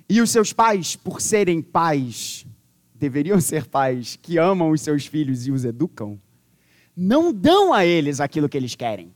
E 0.08 0.22
os 0.22 0.30
seus 0.30 0.54
pais, 0.54 0.96
por 0.96 1.20
serem 1.20 1.62
pais, 1.62 2.46
deveriam 2.94 3.39
ser 3.41 3.65
pais 3.65 4.18
que 4.22 4.38
amam 4.38 4.72
os 4.72 4.82
seus 4.82 5.06
filhos 5.06 5.48
e 5.48 5.52
os 5.52 5.65
educam, 5.65 6.20
não 6.96 7.34
dão 7.34 7.74
a 7.74 7.86
eles 7.86 8.20
aquilo 8.20 8.48
que 8.48 8.56
eles 8.56 8.76
querem. 8.76 9.13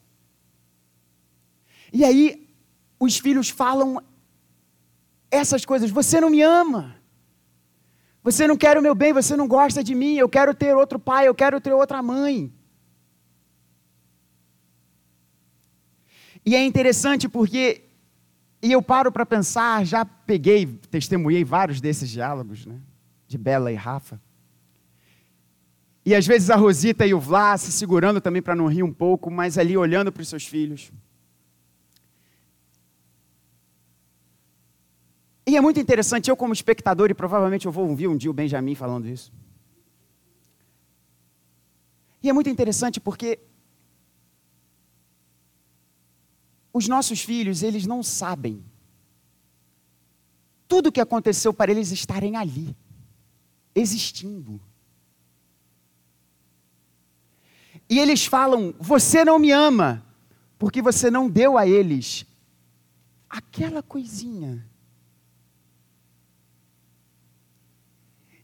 E 1.94 2.04
aí, 2.04 2.48
os 3.00 3.18
filhos 3.18 3.50
falam 3.50 4.04
essas 5.32 5.66
coisas. 5.66 5.90
Você 5.90 6.20
não 6.20 6.30
me 6.30 6.42
ama. 6.42 6.96
Você 8.22 8.46
não 8.46 8.58
quer 8.58 8.78
o 8.78 8.82
meu 8.82 8.94
bem, 8.94 9.14
você 9.14 9.36
não 9.36 9.48
gosta 9.48 9.84
de 9.84 9.96
mim. 9.96 10.16
Eu 10.16 10.28
quero 10.28 10.54
ter 10.54 10.76
outro 10.76 11.00
pai, 11.00 11.28
eu 11.28 11.34
quero 11.34 11.62
ter 11.62 11.74
outra 11.74 12.04
mãe. 12.04 12.52
E 16.46 16.56
é 16.56 16.64
interessante 16.64 17.30
porque, 17.30 17.89
e 18.62 18.72
eu 18.72 18.82
paro 18.82 19.12
para 19.12 19.26
pensar, 19.26 19.86
já 19.86 20.04
peguei, 20.04 20.66
testemunhei 20.66 21.44
vários 21.44 21.80
desses 21.80 22.10
diálogos, 22.10 22.66
né? 22.66 22.80
De 23.28 23.38
Bela 23.38 23.72
e 23.72 23.76
Rafa. 23.76 24.20
E 26.06 26.16
às 26.16 26.26
vezes 26.26 26.50
a 26.50 26.56
Rosita 26.56 27.06
e 27.06 27.14
o 27.14 27.20
Vlá 27.20 27.58
se 27.58 27.72
segurando 27.72 28.20
também 28.20 28.42
para 28.42 28.56
não 28.56 28.68
rir 28.68 28.84
um 28.84 28.92
pouco, 28.92 29.30
mas 29.30 29.58
ali 29.58 29.78
olhando 29.78 30.12
para 30.12 30.22
os 30.22 30.28
seus 30.28 30.46
filhos. 30.46 30.92
E 35.46 35.56
é 35.56 35.62
muito 35.62 35.80
interessante, 35.80 36.30
eu 36.30 36.38
como 36.38 36.54
espectador, 36.54 37.10
e 37.10 37.14
provavelmente 37.14 37.66
eu 37.66 37.72
vou 37.72 37.88
ouvir 37.88 38.08
um 38.08 38.16
dia 38.16 38.30
o 38.30 38.34
Benjamin 38.34 38.76
falando 38.76 39.08
isso. 39.08 39.32
E 42.22 42.30
é 42.30 42.34
muito 42.34 42.50
interessante 42.50 43.00
porque 43.00 43.40
os 46.80 46.88
nossos 46.88 47.22
filhos, 47.22 47.62
eles 47.62 47.86
não 47.86 48.02
sabem 48.02 48.64
tudo 50.68 50.88
o 50.88 50.92
que 50.92 51.00
aconteceu 51.00 51.54
para 51.54 51.72
eles 51.72 51.92
estarem 51.92 52.36
ali, 52.36 52.76
existindo. 53.76 54.60
E 57.88 58.00
eles 58.00 58.26
falam: 58.26 58.74
Você 58.80 59.24
não 59.24 59.38
me 59.38 59.52
ama, 59.52 60.04
porque 60.58 60.82
você 60.82 61.12
não 61.12 61.30
deu 61.30 61.58
a 61.58 61.68
eles 61.68 62.26
aquela 63.30 63.84
coisinha 63.84 64.68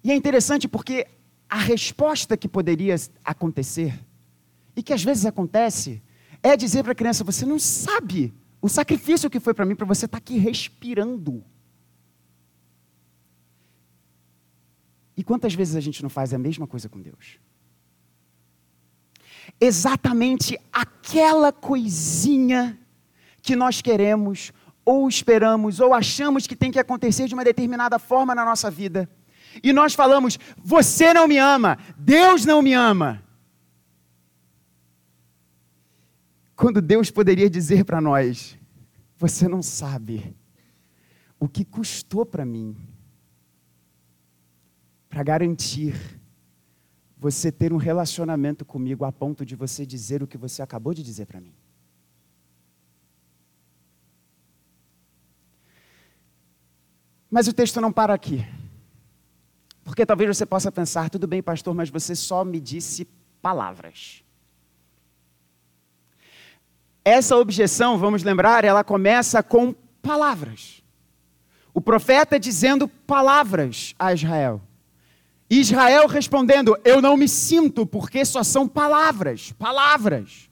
E 0.05 0.11
é 0.11 0.15
interessante 0.15 0.67
porque 0.67 1.07
a 1.49 1.57
resposta 1.57 2.37
que 2.37 2.47
poderia 2.47 2.95
acontecer, 3.23 3.99
e 4.75 4.83
que 4.83 4.93
às 4.93 5.03
vezes 5.03 5.25
acontece, 5.25 5.99
é 6.45 6.55
dizer 6.55 6.83
para 6.83 6.91
a 6.91 6.95
criança: 6.95 7.23
você 7.23 7.45
não 7.45 7.57
sabe 7.57 8.33
o 8.61 8.69
sacrifício 8.69 9.29
que 9.29 9.39
foi 9.39 9.53
para 9.53 9.65
mim 9.65 9.75
para 9.75 9.85
você 9.85 10.05
estar 10.05 10.19
tá 10.19 10.21
aqui 10.21 10.37
respirando. 10.37 11.43
E 15.17 15.23
quantas 15.23 15.53
vezes 15.53 15.75
a 15.75 15.79
gente 15.79 16.03
não 16.03 16.09
faz 16.09 16.33
a 16.33 16.37
mesma 16.37 16.67
coisa 16.67 16.87
com 16.87 17.01
Deus? 17.01 17.39
Exatamente 19.59 20.59
aquela 20.71 21.51
coisinha 21.51 22.77
que 23.41 23.55
nós 23.55 23.81
queremos, 23.81 24.51
ou 24.83 25.07
esperamos, 25.07 25.79
ou 25.79 25.93
achamos 25.93 26.45
que 26.45 26.55
tem 26.55 26.71
que 26.71 26.79
acontecer 26.79 27.27
de 27.27 27.33
uma 27.33 27.43
determinada 27.43 27.97
forma 27.97 28.35
na 28.35 28.43
nossa 28.43 28.69
vida 28.69 29.09
e 29.63 29.73
nós 29.73 29.93
falamos: 29.93 30.37
Você 30.57 31.13
não 31.13 31.27
me 31.27 31.37
ama, 31.37 31.77
Deus 31.97 32.45
não 32.45 32.61
me 32.61 32.73
ama. 32.73 33.23
Quando 36.55 36.81
Deus 36.81 37.11
poderia 37.11 37.49
dizer 37.49 37.83
para 37.83 37.99
nós: 37.99 38.57
Você 39.17 39.47
não 39.47 39.61
sabe 39.61 40.35
o 41.39 41.47
que 41.47 41.65
custou 41.65 42.25
para 42.25 42.45
mim 42.45 42.75
para 45.09 45.23
garantir 45.23 45.95
você 47.17 47.51
ter 47.51 47.71
um 47.71 47.77
relacionamento 47.77 48.65
comigo 48.65 49.05
a 49.05 49.11
ponto 49.11 49.45
de 49.45 49.55
você 49.55 49.85
dizer 49.85 50.21
o 50.21 50.27
que 50.27 50.37
você 50.37 50.61
acabou 50.61 50.93
de 50.93 51.01
dizer 51.01 51.25
para 51.25 51.39
mim. 51.39 51.53
Mas 57.29 57.47
o 57.47 57.53
texto 57.53 57.79
não 57.81 57.91
para 57.91 58.13
aqui. 58.13 58.45
Porque 59.83 60.05
talvez 60.05 60.35
você 60.35 60.45
possa 60.45 60.71
pensar, 60.71 61.09
tudo 61.09 61.27
bem, 61.27 61.43
pastor, 61.43 61.73
mas 61.73 61.89
você 61.89 62.15
só 62.15 62.43
me 62.43 62.59
disse 62.59 63.05
palavras. 63.41 64.24
Essa 67.07 67.37
objeção, 67.37 67.99
vamos 67.99 68.23
lembrar, 68.23 68.65
ela 68.65 68.83
começa 68.83 69.43
com 69.43 69.75
palavras. 70.01 70.83
O 71.71 71.79
profeta 71.79 72.39
dizendo 72.39 72.87
palavras 72.87 73.93
a 73.99 74.11
Israel. 74.11 74.59
Israel 75.47 76.07
respondendo: 76.07 76.75
Eu 76.83 77.03
não 77.03 77.15
me 77.15 77.29
sinto, 77.29 77.85
porque 77.85 78.25
só 78.25 78.41
são 78.41 78.67
palavras, 78.67 79.51
palavras. 79.51 80.49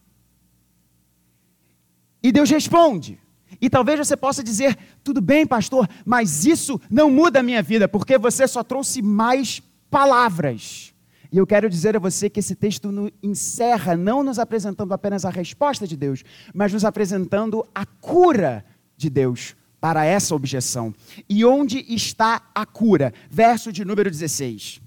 E 2.21 2.31
Deus 2.31 2.51
responde. 2.51 3.19
E 3.59 3.67
talvez 3.67 3.97
você 3.97 4.15
possa 4.15 4.43
dizer: 4.43 4.77
Tudo 5.03 5.21
bem, 5.21 5.47
pastor, 5.47 5.89
mas 6.05 6.45
isso 6.45 6.79
não 6.87 7.09
muda 7.09 7.39
a 7.39 7.43
minha 7.43 7.63
vida, 7.63 7.87
porque 7.87 8.15
você 8.15 8.47
só 8.47 8.63
trouxe 8.63 9.01
mais 9.01 9.59
palavras. 9.89 10.92
E 11.33 11.37
eu 11.39 11.47
quero 11.47 11.67
dizer 11.67 11.95
a 11.95 11.99
você 11.99 12.29
que 12.29 12.39
esse 12.39 12.53
texto 12.53 12.91
no, 12.91 13.11
encerra 13.23 13.97
não 13.97 14.21
nos 14.21 14.37
apresentando 14.37 14.93
apenas 14.93 15.25
a 15.25 15.31
resposta 15.31 15.87
de 15.87 15.97
Deus, 15.97 16.23
mas 16.53 16.71
nos 16.71 16.85
apresentando 16.85 17.67
a 17.73 17.87
cura 17.87 18.63
de 18.95 19.09
Deus 19.09 19.55
para 19.81 20.05
essa 20.05 20.35
objeção. 20.35 20.93
E 21.27 21.43
onde 21.43 21.79
está 21.91 22.47
a 22.53 22.67
cura? 22.67 23.11
Verso 23.31 23.71
de 23.71 23.83
número 23.83 24.11
16. 24.11 24.79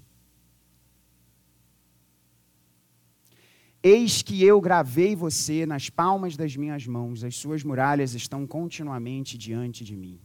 Eis 3.83 4.21
que 4.21 4.41
eu 4.41 4.61
gravei 4.61 5.17
você 5.17 5.65
nas 5.65 5.89
palmas 5.89 6.37
das 6.37 6.55
minhas 6.55 6.87
mãos, 6.87 7.25
as 7.25 7.35
suas 7.35 7.61
muralhas 7.61 8.13
estão 8.13 8.47
continuamente 8.47 9.37
diante 9.37 9.83
de 9.83 9.97
mim. 9.97 10.17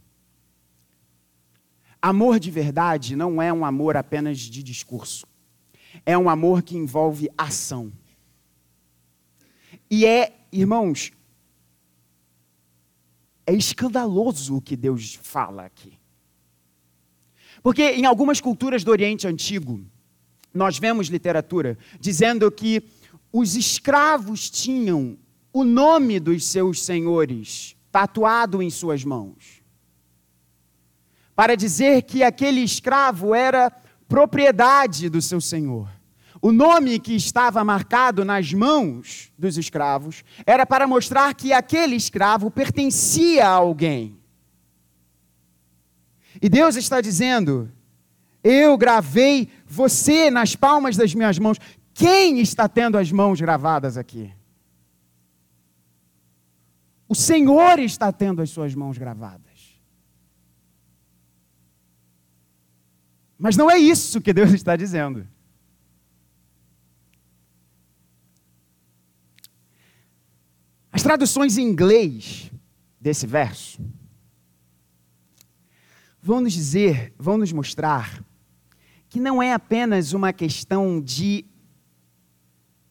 Amor 2.01 2.39
de 2.39 2.51
verdade 2.51 3.17
não 3.17 3.43
é 3.43 3.53
um 3.53 3.65
amor 3.65 3.97
apenas 3.97 4.39
de 4.39 4.63
discurso, 4.63 5.27
é 6.05 6.17
um 6.17 6.29
amor 6.29 6.63
que 6.63 6.77
envolve 6.77 7.31
ação. 7.37 7.93
E 9.91 10.07
é, 10.07 10.33
irmãos, 10.51 11.13
é 13.47 13.53
escandaloso 13.53 14.57
o 14.57 14.61
que 14.61 14.77
Deus 14.77 15.15
fala 15.15 15.65
aqui. 15.65 15.99
Porque 17.63 17.83
em 17.93 18.07
algumas 18.07 18.41
culturas 18.41 18.83
do 18.83 18.91
Oriente 18.91 19.27
Antigo, 19.27 19.85
nós 20.53 20.79
vemos 20.79 21.09
literatura 21.09 21.79
dizendo 22.01 22.51
que 22.51 22.83
os 23.33 23.57
escravos 23.57 24.51
tinham 24.51 25.17
o 25.53 25.65
nome 25.65 26.19
dos 26.19 26.45
seus 26.47 26.83
senhores 26.83 27.77
tatuado 27.91 28.63
em 28.63 28.71
suas 28.71 29.05
mãos. 29.05 29.63
Para 31.35 31.55
dizer 31.55 32.03
que 32.03 32.23
aquele 32.23 32.61
escravo 32.61 33.35
era 33.35 33.71
propriedade 34.13 35.09
do 35.09 35.23
seu 35.23 35.41
senhor. 35.41 35.89
O 36.43 36.53
nome 36.53 37.01
que 37.01 37.15
estava 37.17 37.65
marcado 37.65 38.27
nas 38.27 38.53
mãos 38.53 39.33
dos 39.39 39.57
escravos 39.57 40.23
era 40.45 40.67
para 40.67 40.87
mostrar 40.87 41.35
que 41.35 41.51
aquele 41.51 41.97
escravo 41.97 42.51
pertencia 42.51 43.49
a 43.49 43.53
alguém. 43.53 44.19
E 46.43 46.47
Deus 46.51 46.77
está 46.77 47.01
dizendo: 47.01 47.73
Eu 48.45 48.77
gravei 48.77 49.49
você 49.67 50.31
nas 50.31 50.55
palmas 50.55 50.95
das 50.95 51.15
minhas 51.15 51.39
mãos. 51.39 51.57
Quem 51.95 52.39
está 52.39 52.69
tendo 52.69 52.99
as 52.99 53.11
mãos 53.11 53.41
gravadas 53.41 53.97
aqui? 53.97 54.31
O 57.09 57.15
Senhor 57.15 57.79
está 57.79 58.13
tendo 58.13 58.43
as 58.43 58.51
suas 58.51 58.75
mãos 58.75 58.99
gravadas. 58.99 59.52
Mas 63.43 63.57
não 63.57 63.69
é 63.69 63.77
isso 63.77 64.21
que 64.21 64.33
Deus 64.33 64.53
está 64.53 64.77
dizendo. 64.77 65.27
As 70.93 71.03
traduções 71.03 71.59
em 71.59 71.63
inglês 71.63 72.53
desse 73.01 73.27
verso 73.27 73.85
vão 76.23 76.41
nos 76.41 76.53
dizer, 76.53 77.13
vão 77.19 77.37
nos 77.37 77.53
mostrar 77.53 78.25
que 79.09 79.19
não 79.19 79.43
é 79.43 79.53
apenas 79.53 80.13
uma 80.13 80.33
questão 80.33 81.01
de 81.01 81.45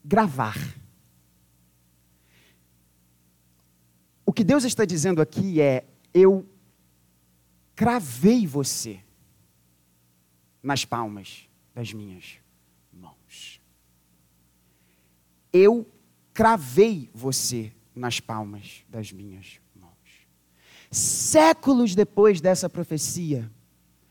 gravar. 0.04 0.58
O 4.26 4.34
que 4.34 4.44
Deus 4.44 4.64
está 4.64 4.84
dizendo 4.84 5.22
aqui 5.22 5.62
é: 5.62 5.86
eu 6.12 6.46
cravei 7.74 8.46
você 8.46 9.00
nas 10.62 10.84
palmas 10.84 11.48
das 11.74 11.92
minhas 11.92 12.38
mãos. 12.92 13.60
Eu 15.52 15.86
cravei 16.32 17.10
você 17.12 17.72
nas 17.94 18.20
palmas 18.20 18.84
das 18.88 19.12
minhas 19.12 19.58
mãos. 19.74 19.92
Séculos 20.90 21.94
depois 21.94 22.40
dessa 22.40 22.68
profecia, 22.68 23.50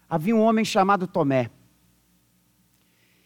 havia 0.10 0.36
um 0.36 0.42
homem 0.42 0.66
chamado 0.66 1.08
Tomé. 1.08 1.50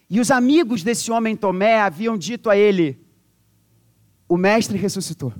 E 0.08 0.20
os 0.20 0.30
amigos 0.30 0.82
desse 0.82 1.10
homem 1.10 1.36
Tomé 1.36 1.80
haviam 1.80 2.16
dito 2.16 2.48
a 2.48 2.56
ele: 2.56 2.98
O 4.28 4.36
Mestre 4.36 4.78
ressuscitou. 4.78 5.34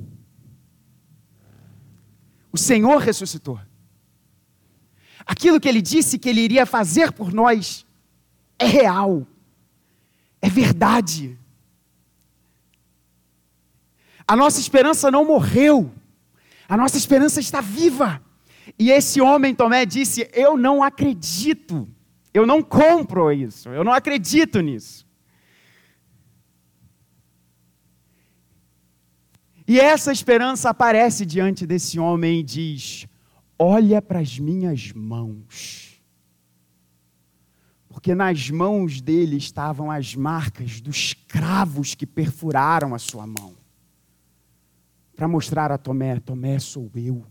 O 2.51 2.59
Senhor 2.59 2.99
ressuscitou. 2.99 3.61
Aquilo 5.27 5.61
que 5.61 5.68
ele 5.68 5.83
disse 5.83 6.18
que 6.18 6.29
ele 6.29 6.41
iria 6.41 6.64
fazer 6.64 7.12
por 7.12 7.33
nós 7.33 7.85
é 8.59 8.64
real, 8.64 9.27
é 10.41 10.49
verdade. 10.49 11.37
A 14.27 14.37
nossa 14.37 14.61
esperança 14.61 15.11
não 15.11 15.24
morreu, 15.24 15.93
a 16.68 16.77
nossa 16.77 16.97
esperança 16.97 17.41
está 17.41 17.61
viva. 17.61 18.22
E 18.79 18.91
esse 18.91 19.20
homem, 19.20 19.55
Tomé, 19.55 19.85
disse: 19.85 20.31
Eu 20.33 20.57
não 20.57 20.83
acredito 20.83 21.89
eu 22.37 22.47
não 22.47 22.62
compro 22.62 23.33
isso, 23.33 23.70
eu 23.70 23.83
não 23.83 23.93
acredito 23.93 24.61
nisso. 24.61 25.07
E 29.66 29.81
essa 29.81 30.12
esperança 30.12 30.68
aparece 30.68 31.24
diante 31.24 31.66
desse 31.66 31.99
homem 31.99 32.41
e 32.41 32.43
diz: 32.43 33.09
Olha 33.59 34.02
para 34.02 34.20
as 34.20 34.38
minhas 34.38 34.92
mãos. 34.92 36.00
Porque 37.88 38.14
nas 38.14 38.50
mãos 38.50 39.00
dele 39.00 39.36
estavam 39.36 39.90
as 39.90 40.14
marcas 40.14 40.80
dos 40.80 41.14
cravos 41.14 41.94
que 41.94 42.07
perfuraram 42.07 42.94
a 42.94 42.98
sua 42.98 43.26
mão. 43.26 43.57
Para 45.14 45.26
mostrar 45.26 45.72
a 45.72 45.78
Tomé: 45.78 46.20
Tomé 46.20 46.59
sou 46.59 46.90
eu. 46.94 47.24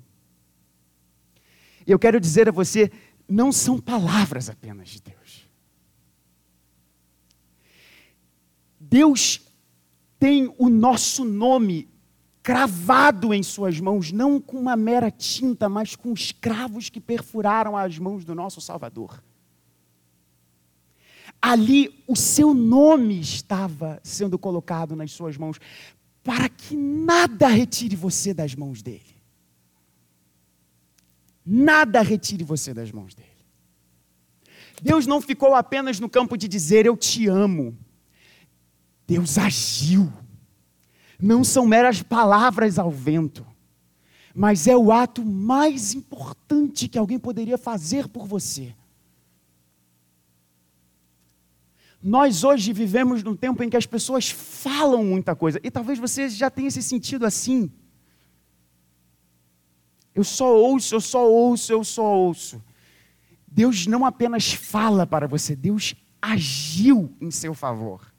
E 1.85 1.91
eu 1.91 1.99
quero 1.99 2.19
dizer 2.19 2.49
a 2.49 2.51
você 2.51 2.91
não 3.27 3.51
são 3.51 3.79
palavras 3.79 4.49
apenas 4.49 4.89
de 4.89 5.01
Deus. 5.01 5.47
Deus 8.79 9.41
tem 10.17 10.53
o 10.57 10.69
nosso 10.69 11.23
nome 11.23 11.87
cravado 12.45 13.33
em 13.33 13.41
suas 13.41 13.79
mãos, 13.79 14.11
não 14.11 14.39
com 14.39 14.59
uma 14.59 14.75
mera 14.75 15.09
tinta, 15.09 15.67
mas 15.67 15.95
com 15.95 16.11
os 16.11 16.31
cravos 16.31 16.91
que 16.91 17.01
perfuraram 17.01 17.75
as 17.75 17.97
mãos 17.97 18.23
do 18.23 18.35
nosso 18.35 18.61
Salvador. 18.61 19.19
Ali 21.41 22.03
o 22.07 22.15
seu 22.15 22.53
nome 22.53 23.19
estava 23.19 23.99
sendo 24.03 24.37
colocado 24.37 24.95
nas 24.95 25.11
suas 25.11 25.35
mãos, 25.37 25.59
para 26.23 26.47
que 26.47 26.77
nada 26.77 27.47
retire 27.47 27.95
você 27.95 28.31
das 28.31 28.53
mãos 28.53 28.83
dele. 28.83 29.15
Nada 31.43 32.03
retire 32.03 32.43
você 32.43 32.75
das 32.75 32.91
mãos 32.91 33.15
dele. 33.15 33.27
Deus 34.83 35.07
não 35.07 35.19
ficou 35.19 35.55
apenas 35.55 35.99
no 35.99 36.07
campo 36.07 36.37
de 36.37 36.47
dizer 36.47 36.85
eu 36.85 36.95
te 36.95 37.27
amo. 37.27 37.75
Deus 39.07 39.39
agiu. 39.39 40.13
Não 41.19 41.43
são 41.43 41.65
meras 41.65 42.01
palavras 42.01 42.77
ao 42.77 42.91
vento, 42.91 43.45
mas 44.33 44.67
é 44.67 44.75
o 44.75 44.91
ato 44.91 45.23
mais 45.25 45.93
importante 45.93 46.87
que 46.87 46.97
alguém 46.97 47.17
poderia 47.17 47.57
fazer 47.57 48.07
por 48.07 48.27
você. 48.27 48.75
Nós 52.01 52.43
hoje 52.43 52.71
vivemos 52.71 53.23
num 53.23 53.35
tempo 53.35 53.63
em 53.63 53.69
que 53.69 53.77
as 53.77 53.85
pessoas 53.85 54.29
falam 54.29 55.03
muita 55.03 55.35
coisa, 55.35 55.59
e 55.63 55.71
talvez 55.71 55.97
você 55.97 56.29
já 56.29 56.51
tenha 56.51 56.67
esse 56.67 56.83
sentido 56.83 57.25
assim. 57.25 57.71
Eu 60.13 60.23
só 60.23 60.55
ouço, 60.55 60.95
eu 60.95 61.01
só 61.01 61.27
ouço, 61.27 61.73
eu 61.73 61.83
só 61.83 62.03
ouço. 62.03 62.63
Deus 63.47 63.87
não 63.87 64.05
apenas 64.05 64.53
fala 64.53 65.07
para 65.07 65.27
você, 65.27 65.55
Deus 65.55 65.95
agiu 66.21 67.15
em 67.19 67.31
seu 67.31 67.53
favor. 67.53 68.14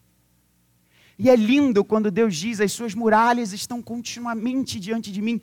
E 1.18 1.30
é 1.30 1.36
lindo 1.36 1.84
quando 1.84 2.10
Deus 2.10 2.36
diz: 2.36 2.60
as 2.60 2.72
suas 2.72 2.94
muralhas 2.94 3.52
estão 3.52 3.82
continuamente 3.82 4.78
diante 4.78 5.10
de 5.10 5.22
mim. 5.22 5.40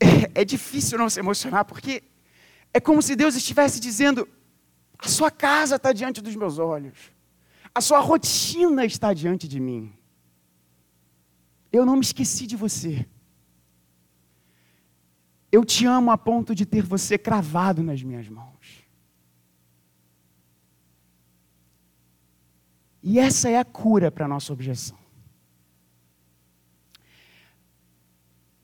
É, 0.00 0.42
é 0.42 0.44
difícil 0.44 0.98
não 0.98 1.08
se 1.08 1.20
emocionar, 1.20 1.64
porque 1.64 2.02
é 2.74 2.80
como 2.80 3.00
se 3.00 3.14
Deus 3.14 3.36
estivesse 3.36 3.80
dizendo: 3.80 4.28
a 4.98 5.08
sua 5.08 5.30
casa 5.30 5.76
está 5.76 5.92
diante 5.92 6.20
dos 6.20 6.34
meus 6.34 6.58
olhos, 6.58 7.12
a 7.74 7.80
sua 7.80 8.00
rotina 8.00 8.84
está 8.84 9.12
diante 9.14 9.46
de 9.46 9.60
mim. 9.60 9.92
Eu 11.72 11.84
não 11.84 11.94
me 11.94 12.02
esqueci 12.02 12.46
de 12.46 12.56
você. 12.56 13.06
Eu 15.52 15.64
te 15.64 15.86
amo 15.86 16.10
a 16.10 16.18
ponto 16.18 16.54
de 16.54 16.66
ter 16.66 16.82
você 16.82 17.16
cravado 17.16 17.82
nas 17.82 18.02
minhas 18.02 18.28
mãos. 18.28 18.75
E 23.08 23.20
essa 23.20 23.48
é 23.48 23.56
a 23.56 23.64
cura 23.64 24.10
para 24.10 24.24
a 24.24 24.28
nossa 24.28 24.52
objeção. 24.52 24.98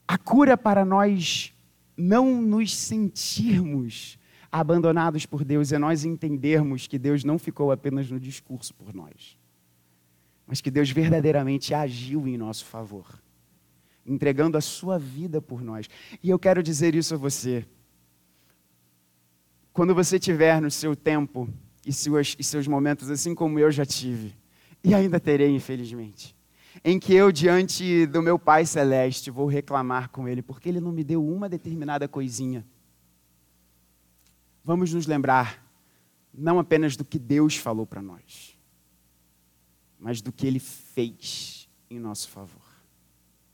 A 0.06 0.18
cura 0.18 0.58
para 0.58 0.84
nós 0.84 1.54
não 1.96 2.42
nos 2.42 2.74
sentirmos 2.74 4.18
abandonados 4.50 5.24
por 5.26 5.44
Deus 5.44 5.70
é 5.70 5.78
nós 5.78 6.04
entendermos 6.04 6.88
que 6.88 6.98
Deus 6.98 7.22
não 7.22 7.38
ficou 7.38 7.70
apenas 7.70 8.10
no 8.10 8.18
discurso 8.18 8.74
por 8.74 8.92
nós, 8.92 9.38
mas 10.44 10.60
que 10.60 10.72
Deus 10.72 10.90
verdadeiramente 10.90 11.72
agiu 11.72 12.26
em 12.26 12.36
nosso 12.36 12.64
favor, 12.64 13.06
entregando 14.04 14.58
a 14.58 14.60
sua 14.60 14.98
vida 14.98 15.40
por 15.40 15.62
nós. 15.62 15.88
E 16.20 16.28
eu 16.28 16.38
quero 16.38 16.64
dizer 16.64 16.96
isso 16.96 17.14
a 17.14 17.16
você. 17.16 17.64
Quando 19.72 19.94
você 19.94 20.18
tiver 20.18 20.60
no 20.60 20.70
seu 20.70 20.96
tempo 20.96 21.48
e 21.86 21.92
seus, 21.92 22.36
e 22.38 22.44
seus 22.44 22.66
momentos, 22.66 23.10
assim 23.10 23.34
como 23.34 23.58
eu 23.58 23.70
já 23.70 23.84
tive, 23.84 24.34
e 24.82 24.94
ainda 24.94 25.18
terei, 25.20 25.54
infelizmente, 25.54 26.34
em 26.84 26.98
que 26.98 27.14
eu, 27.14 27.30
diante 27.30 28.06
do 28.06 28.22
meu 28.22 28.38
Pai 28.38 28.64
Celeste, 28.66 29.30
vou 29.30 29.46
reclamar 29.46 30.08
com 30.10 30.26
Ele, 30.26 30.42
porque 30.42 30.68
Ele 30.68 30.80
não 30.80 30.92
me 30.92 31.04
deu 31.04 31.24
uma 31.24 31.48
determinada 31.48 32.08
coisinha 32.08 32.64
vamos 34.64 34.92
nos 34.92 35.06
lembrar 35.06 35.62
não 36.32 36.58
apenas 36.58 36.96
do 36.96 37.04
que 37.04 37.18
Deus 37.18 37.56
falou 37.56 37.86
para 37.86 38.00
nós, 38.00 38.56
mas 39.98 40.22
do 40.22 40.32
que 40.32 40.46
Ele 40.46 40.58
fez 40.58 41.68
em 41.90 41.98
nosso 41.98 42.28
favor. 42.28 42.62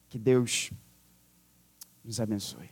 Que 0.09 0.19
Deus 0.19 0.71
nos 2.05 2.21
abençoe. 2.21 2.71